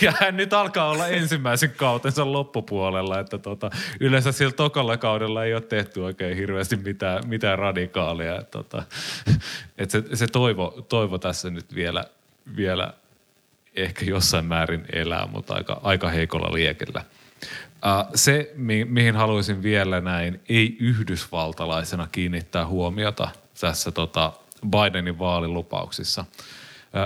ja 0.02 0.14
hän 0.20 0.38
nyt 0.38 0.54
alkaa 0.54 0.90
olla 0.90 1.08
ensimmäisen 1.08 1.74
kautensa 1.78 2.32
loppupuolella, 2.32 3.20
että 3.20 3.38
tota, 3.38 3.70
yleensä 4.00 4.32
sillä 4.32 4.52
tokalla 4.52 4.98
kaudella 4.98 5.46
ei 5.46 5.54
ole 5.54 5.62
tehty 5.62 6.00
oikein 6.00 6.38
hirveästi 6.38 6.76
mitään, 6.76 7.28
mitään 7.28 7.60
radikaalia. 7.60 8.40
Että 8.40 8.52
tota, 8.52 8.84
et 9.78 9.92
se, 9.92 10.04
se 10.14 10.28
toivo, 10.28 10.86
toivo 10.90 11.18
tässä 11.18 11.50
nyt 11.50 11.76
vielä, 11.76 12.04
vielä 12.56 12.94
ehkä 13.76 14.06
jossain 14.06 14.46
määrin 14.46 14.86
elää, 14.94 15.28
mutta 15.28 15.54
aika, 15.54 15.80
aika 15.84 16.10
heikolla 16.10 16.54
liekellä. 16.54 17.06
Uh, 17.44 18.12
se, 18.16 18.54
mi- 18.56 18.86
mihin 18.86 19.16
haluaisin 19.16 19.64
vielä 19.64 20.02
näin 20.02 20.42
ei-yhdysvaltalaisena 20.50 22.08
kiinnittää 22.12 22.68
huomiota– 22.68 23.30
tässä 23.60 23.92
tota 23.92 24.34
Bidenin 24.70 25.20
vaalilupauksissa. 25.20 26.26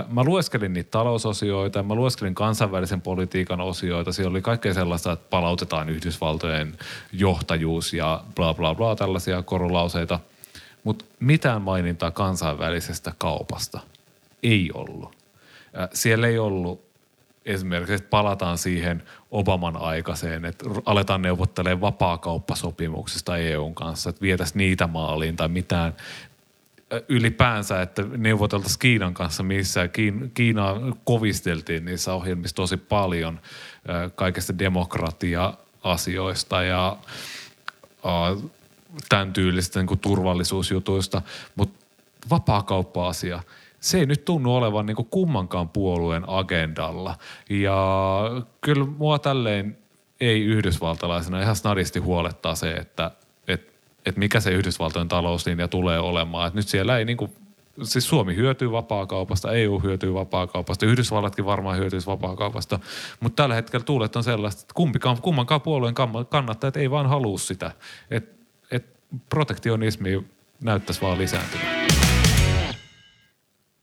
Mä 0.08 0.24
lueskelin 0.24 0.72
niitä 0.72 0.90
talousosioita, 0.90 1.82
mä 1.82 1.94
lueskelin 1.94 2.34
kansainvälisen 2.34 3.00
politiikan 3.00 3.60
osioita. 3.60 4.12
Siellä 4.12 4.30
oli 4.30 4.42
kaikkea 4.42 4.74
sellaista, 4.74 5.12
että 5.12 5.26
palautetaan 5.30 5.88
Yhdysvaltojen 5.88 6.78
johtajuus 7.12 7.92
ja 7.92 8.24
bla 8.34 8.54
bla 8.54 8.74
bla 8.74 8.96
tällaisia 8.96 9.42
korulauseita. 9.42 10.20
Mutta 10.84 11.04
mitään 11.20 11.62
mainintaa 11.62 12.10
kansainvälisestä 12.10 13.12
kaupasta 13.18 13.80
ei 14.42 14.70
ollut. 14.74 15.16
Siellä 15.92 16.26
ei 16.26 16.38
ollut 16.38 16.88
esimerkiksi, 17.46 17.94
että 17.94 18.10
palataan 18.10 18.58
siihen 18.58 19.02
Obaman 19.30 19.76
aikaiseen, 19.76 20.44
että 20.44 20.64
aletaan 20.84 21.22
neuvottelemaan 21.22 21.80
vapaakauppasopimuksista 21.80 23.36
EUn 23.36 23.74
kanssa, 23.74 24.10
että 24.10 24.22
vietäisiin 24.22 24.58
niitä 24.58 24.86
maaliin 24.86 25.36
tai 25.36 25.48
mitään 25.48 25.94
ylipäänsä, 27.08 27.82
että 27.82 28.04
neuvoteltaisiin 28.16 28.78
Kiinan 28.78 29.14
kanssa, 29.14 29.42
missä 29.42 29.88
Kiinaa 30.34 30.80
kovisteltiin 31.04 31.84
niissä 31.84 32.14
ohjelmissa 32.14 32.56
tosi 32.56 32.76
paljon 32.76 33.40
kaikesta 34.14 34.58
demokratia-asioista 34.58 36.62
ja 36.62 36.96
tämän 39.08 39.32
tyylistä 39.32 39.82
niin 39.82 39.98
turvallisuusjutuista, 39.98 41.22
mutta 41.56 41.86
vapaakauppa-asia, 42.30 43.42
se 43.80 43.98
ei 43.98 44.06
nyt 44.06 44.24
tunnu 44.24 44.54
olevan 44.54 44.86
niin 44.86 44.96
kummankaan 44.96 45.68
puolueen 45.68 46.24
agendalla. 46.26 47.18
Ja 47.50 47.76
kyllä 48.60 48.86
mua 48.86 49.18
tälleen 49.18 49.78
ei 50.20 50.44
yhdysvaltalaisena 50.44 51.42
ihan 51.42 51.56
snadisti 51.56 51.98
huolettaa 51.98 52.54
se, 52.54 52.72
että– 52.72 53.10
että 54.08 54.18
mikä 54.18 54.40
se 54.40 54.50
Yhdysvaltojen 54.50 55.08
talouslinja 55.08 55.68
tulee 55.68 55.98
olemaan. 55.98 56.48
Et 56.48 56.54
nyt 56.54 56.68
siellä 56.68 56.98
ei 56.98 57.04
niinku, 57.04 57.30
siis 57.82 58.08
Suomi 58.08 58.36
hyötyy 58.36 58.72
vapaakaupasta, 58.72 59.52
EU 59.52 59.78
hyötyy 59.78 60.14
vapaakaupasta, 60.14 60.86
Yhdysvallatkin 60.86 61.44
varmaan 61.44 61.78
hyötyisi 61.78 62.06
vapaakaupasta, 62.06 62.78
mutta 63.20 63.42
tällä 63.42 63.54
hetkellä 63.54 63.84
tuulet 63.84 64.16
on 64.16 64.24
sellaista, 64.24 64.60
että 64.60 64.74
kumpikaan, 64.74 65.22
kummankaan 65.22 65.60
puolueen 65.60 65.94
kannattajat 66.28 66.76
ei 66.76 66.90
vaan 66.90 67.08
halua 67.08 67.38
sitä. 67.38 67.72
Että 68.10 68.34
et 68.70 68.86
protektionismi 69.28 70.24
näyttäisi 70.60 71.00
vaan 71.00 71.18
lisääntyvän. 71.18 71.66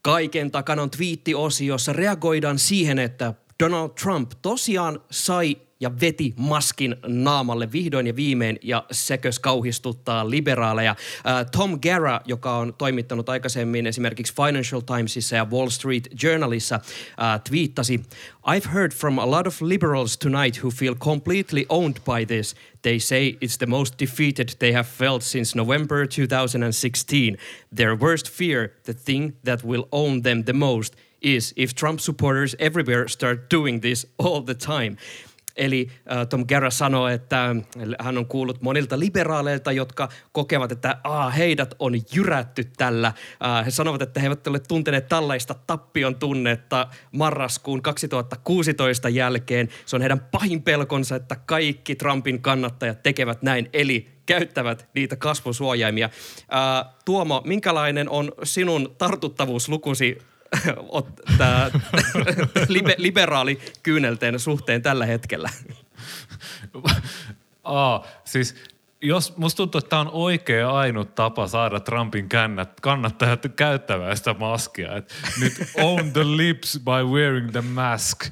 Kaiken 0.02 0.52
takana 0.52 0.82
on 0.82 0.90
twiittiosiossa 0.90 1.94
reagoidaan 1.94 2.60
siihen, 2.60 3.00
että 3.00 3.34
Donald 3.64 3.90
Trump 3.90 4.32
tosiaan 4.42 5.00
sai 5.12 5.58
ja 5.80 6.00
veti 6.02 6.34
maskin 6.38 6.96
naamalle 7.08 7.72
vihdoin 7.72 8.08
ja 8.08 8.16
viimein 8.16 8.60
ja 8.62 8.86
sekös 8.92 9.40
kauhistuttaa 9.40 10.30
liberaaleja. 10.30 10.96
Tom 11.52 11.80
Guerra, 11.82 12.22
joka 12.26 12.58
on 12.58 12.74
toimittanut 12.78 13.30
aikaisemmin 13.30 13.88
esimerkiksi 13.88 14.34
Financial 14.36 14.82
Timesissa 14.82 15.36
ja 15.36 15.46
Wall 15.52 15.70
Street 15.70 16.08
Journalissa, 16.24 16.80
twiittasi 17.50 18.00
I've 18.48 18.70
heard 18.74 18.92
from 18.92 19.20
a 19.20 19.32
lot 19.32 19.48
of 19.48 19.62
liberals 19.62 20.18
tonight 20.18 20.64
who 20.64 20.70
feel 20.72 20.96
completely 20.96 21.66
owned 21.70 21.98
by 22.06 22.26
this. 22.26 22.56
They 22.82 23.00
say 23.00 23.30
it's 23.42 23.58
the 23.58 23.66
most 23.66 24.00
defeated 24.00 24.50
they 24.60 24.72
have 24.72 24.88
felt 24.88 25.24
since 25.24 25.58
November 25.58 26.08
2016. 26.08 27.38
Their 27.76 27.96
worst 28.00 28.30
fear, 28.30 28.70
the 28.84 28.94
thing 28.94 29.34
that 29.44 29.64
will 29.64 29.88
own 29.92 30.22
them 30.22 30.44
the 30.44 30.54
most, 30.54 30.96
is 31.22 31.54
if 31.56 31.74
Trump 31.74 32.00
supporters 32.00 32.56
everywhere 32.60 33.08
start 33.08 33.50
doing 33.50 33.82
this 33.82 34.06
all 34.18 34.42
the 34.42 34.54
time. 34.54 34.98
Eli 35.56 35.88
äh, 36.12 36.28
Tom 36.28 36.46
Guerra 36.48 36.70
sanoi, 36.70 37.14
että 37.14 37.56
hän 38.00 38.18
on 38.18 38.26
kuullut 38.26 38.62
monilta 38.62 39.00
liberaaleilta, 39.00 39.72
jotka 39.72 40.10
kokevat, 40.32 40.72
että 40.72 40.98
ah, 41.04 41.38
heidät 41.38 41.76
on 41.80 41.94
jyrätty 42.16 42.64
tällä. 42.78 43.08
Äh, 43.08 43.66
he 43.66 43.72
sanovat, 43.72 44.02
että 44.02 44.20
he 44.20 44.26
eivät 44.26 44.48
ole 44.48 44.60
tunteneet 44.60 45.08
tällaista 45.08 45.56
tappion 45.68 46.16
tunnetta 46.16 46.88
marraskuun 47.12 47.82
2016 47.82 49.10
jälkeen. 49.10 49.70
Se 49.86 49.96
on 49.96 50.02
heidän 50.02 50.20
pahin 50.20 50.64
pelkonsa, 50.64 51.16
että 51.16 51.36
kaikki 51.36 51.96
Trumpin 51.96 52.42
kannattajat 52.42 53.04
tekevät 53.04 53.42
näin. 53.42 53.70
Eli 53.74 54.08
käyttävät 54.26 54.90
niitä 54.96 55.16
kasvusuojaimia. 55.16 56.06
Äh, 56.06 56.94
Tuomo, 57.06 57.42
minkälainen 57.46 58.10
on 58.10 58.32
sinun 58.44 58.96
tartuttavuuslukusi 58.98 60.18
tämä 61.38 61.72
libe, 62.68 62.96
liberaali 62.98 63.60
kyynelteen 63.84 64.40
suhteen 64.40 64.82
tällä 64.82 65.06
hetkellä? 65.06 65.50
Aa, 67.64 68.06
siis 68.26 68.56
jos 69.02 69.38
musta 69.38 69.58
tuntuu, 69.58 69.80
että 69.80 69.90
tämä 69.90 70.02
on 70.02 70.10
oikea 70.12 70.72
ainut 70.72 71.16
tapa 71.16 71.48
saada 71.48 71.80
Trumpin 71.80 72.30
kännät, 72.30 72.80
kannattajat 72.82 73.46
käyttämään 73.56 74.18
sitä 74.18 74.34
maskia. 74.34 74.96
Et 74.96 75.14
nyt 75.40 75.54
own 75.78 76.14
the 76.14 76.24
lips 76.24 76.80
by 76.84 77.12
wearing 77.12 77.52
the 77.52 77.62
mask. 77.62 78.24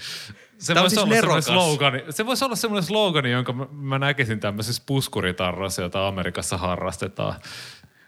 Se 0.58 0.76
voisi, 0.76 0.90
siis 0.90 1.04
olla 1.04 1.16
semmoinen 1.16 1.22
nerokas. 1.22 1.46
slogani, 1.46 2.04
se 2.10 2.26
voisi 2.26 2.46
olla 2.46 2.56
semmoinen 2.56 2.84
slogani, 2.84 3.32
jonka 3.32 3.54
mä, 3.54 3.66
mä 3.72 4.00
näkisin 4.00 4.40
tämmöisessä 4.40 4.84
puskuritarrassa, 4.86 5.82
jota 5.82 6.08
Amerikassa 6.08 6.58
harrastetaan. 6.58 7.36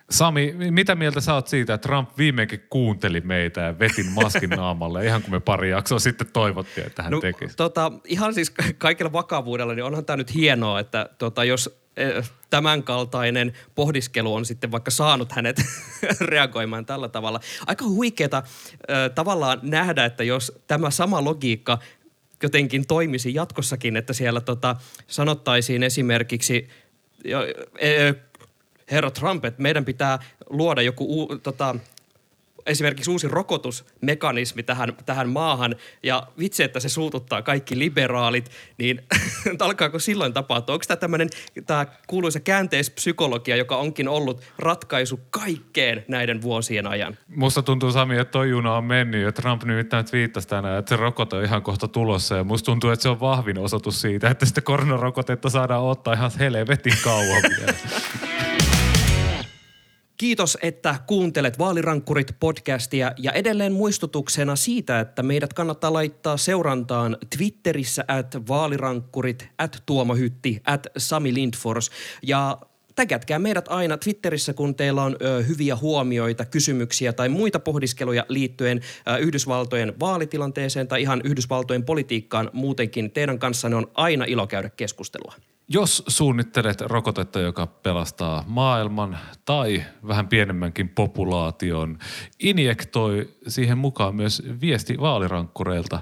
Sami, 0.09 0.55
mitä 0.69 0.95
mieltä 0.95 1.21
sä 1.21 1.33
oot 1.33 1.47
siitä, 1.47 1.73
että 1.73 1.87
Trump 1.87 2.09
viimeinkin 2.17 2.63
kuunteli 2.69 3.21
meitä 3.21 3.61
ja 3.61 3.79
vetin 3.79 4.05
maskin 4.05 4.49
naamalle, 4.59 5.05
ihan 5.05 5.21
kun 5.21 5.31
me 5.31 5.39
pari 5.39 5.69
jaksoa 5.69 5.99
sitten 5.99 6.27
toivottiin, 6.33 6.87
että 6.87 7.03
hän 7.03 7.11
no, 7.11 7.21
tekisi? 7.21 7.57
Tota, 7.57 7.91
ihan 8.03 8.33
siis 8.33 8.49
ka- 8.49 8.63
kaikella 8.77 9.11
vakavuudella, 9.11 9.73
niin 9.73 9.83
onhan 9.83 10.05
tämä 10.05 10.17
nyt 10.17 10.33
hienoa, 10.33 10.79
että 10.79 11.09
tota, 11.17 11.43
jos 11.43 11.79
eh, 11.97 12.31
tämänkaltainen 12.49 13.53
pohdiskelu 13.75 14.33
on 14.33 14.45
sitten 14.45 14.71
vaikka 14.71 14.91
saanut 14.91 15.31
hänet 15.31 15.61
reagoimaan 16.21 16.85
tällä 16.85 17.09
tavalla. 17.09 17.39
Aika 17.67 17.85
huikeeta 17.85 18.43
tavallaan 19.15 19.59
nähdä, 19.61 20.05
että 20.05 20.23
jos 20.23 20.59
tämä 20.67 20.89
sama 20.91 21.23
logiikka 21.23 21.79
jotenkin 22.43 22.87
toimisi 22.87 23.33
jatkossakin, 23.33 23.97
että 23.97 24.13
siellä 24.13 24.41
tota, 24.41 24.75
sanottaisiin 25.07 25.83
esimerkiksi 25.83 26.69
eh, 27.79 28.15
herra 28.91 29.11
Trump, 29.11 29.45
että 29.45 29.61
meidän 29.61 29.85
pitää 29.85 30.19
luoda 30.49 30.81
joku 30.81 31.05
uu, 31.05 31.37
tota, 31.37 31.75
esimerkiksi 32.65 33.11
uusi 33.11 33.27
rokotusmekanismi 33.27 34.63
tähän, 34.63 34.93
tähän 35.05 35.29
maahan 35.29 35.75
ja 36.03 36.27
vitsi, 36.39 36.63
että 36.63 36.79
se 36.79 36.89
suututtaa 36.89 37.41
kaikki 37.41 37.79
liberaalit, 37.79 38.51
niin 38.77 39.01
alkaako 39.59 39.99
silloin 39.99 40.33
tapahtua? 40.33 40.73
Onko 40.73 40.85
tämä 40.87 40.97
tämmöinen 40.97 41.29
tämä 41.65 41.85
kuuluisa 42.07 42.39
käänteispsykologia, 42.39 43.55
joka 43.55 43.77
onkin 43.77 44.07
ollut 44.07 44.41
ratkaisu 44.59 45.19
kaikkeen 45.29 46.05
näiden 46.07 46.41
vuosien 46.41 46.87
ajan? 46.87 47.17
Musta 47.27 47.61
tuntuu 47.61 47.91
Sami, 47.91 48.17
että 48.17 48.31
toi 48.31 48.49
juna 48.49 48.75
on 48.75 48.83
mennyt 48.83 49.23
ja 49.23 49.31
Trump 49.31 49.63
nimittäin 49.63 50.05
twiittasi 50.05 50.47
tänään, 50.47 50.79
että 50.79 50.89
se 50.89 50.95
rokote 50.95 51.35
on 51.35 51.43
ihan 51.43 51.61
kohta 51.61 51.87
tulossa 51.87 52.35
ja 52.35 52.43
musta 52.43 52.65
tuntuu, 52.65 52.89
että 52.89 53.03
se 53.03 53.09
on 53.09 53.19
vahvin 53.19 53.57
osoitus 53.57 54.01
siitä, 54.01 54.29
että 54.29 54.45
sitä 54.45 54.61
koronarokotetta 54.61 55.49
saadaan 55.49 55.83
ottaa 55.83 56.13
ihan 56.13 56.31
helvetin 56.39 56.93
kauan 57.03 57.41
vielä. 57.59 57.73
Kiitos, 60.17 60.57
että 60.61 60.95
kuuntelet 61.07 61.59
Vaalirankkurit 61.59 62.35
podcastia 62.39 63.11
ja 63.17 63.31
edelleen 63.31 63.73
muistutuksena 63.73 64.55
siitä, 64.55 64.99
että 64.99 65.23
meidät 65.23 65.53
kannattaa 65.53 65.93
laittaa 65.93 66.37
seurantaan 66.37 67.17
Twitterissä 67.37 68.05
at 68.07 68.37
vaalirankkurit, 68.47 69.47
at 69.57 69.83
Tuomo 69.85 70.15
Hytti, 70.15 70.61
at 70.65 70.87
Sami 70.97 71.33
Lindfors 71.33 71.91
ja 72.21 72.57
Tägätkää 72.95 73.39
meidät 73.39 73.65
aina 73.67 73.97
Twitterissä, 73.97 74.53
kun 74.53 74.75
teillä 74.75 75.03
on 75.03 75.15
ö, 75.21 75.43
hyviä 75.43 75.75
huomioita, 75.75 76.45
kysymyksiä 76.45 77.13
tai 77.13 77.29
muita 77.29 77.59
pohdiskeluja 77.59 78.25
liittyen 78.29 78.81
ö, 79.07 79.17
Yhdysvaltojen 79.17 79.93
vaalitilanteeseen 79.99 80.87
tai 80.87 81.01
ihan 81.01 81.21
Yhdysvaltojen 81.23 81.83
politiikkaan 81.83 82.49
muutenkin. 82.53 83.11
Teidän 83.11 83.39
kanssanne 83.39 83.77
on 83.77 83.91
aina 83.93 84.25
ilo 84.25 84.47
käydä 84.47 84.69
keskustelua. 84.69 85.33
Jos 85.67 86.03
suunnittelet 86.07 86.81
rokotetta, 86.81 87.39
joka 87.39 87.67
pelastaa 87.67 88.43
maailman 88.47 89.17
tai 89.45 89.83
vähän 90.07 90.27
pienemmänkin 90.27 90.89
populaation, 90.89 91.97
injektoi 92.39 93.29
siihen 93.47 93.77
mukaan 93.77 94.15
myös 94.15 94.43
viesti 94.61 94.97
vaalirankkureilta. 94.99 95.99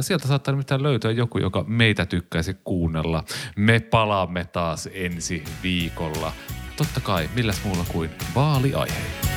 Sieltä 0.00 0.28
saattaa 0.28 0.52
nimittäin 0.52 0.82
löytyä 0.82 1.10
joku, 1.10 1.38
joka 1.38 1.64
meitä 1.68 2.06
tykkäisi 2.06 2.56
kuunnella. 2.64 3.24
Me 3.56 3.80
palaamme 3.80 4.44
taas 4.44 4.88
ensi 4.92 5.44
viikolla. 5.62 6.32
Totta 6.76 7.00
kai, 7.00 7.30
milläs 7.34 7.64
muulla 7.64 7.84
kuin 7.92 8.10
vaaliaiheilla. 8.34 9.31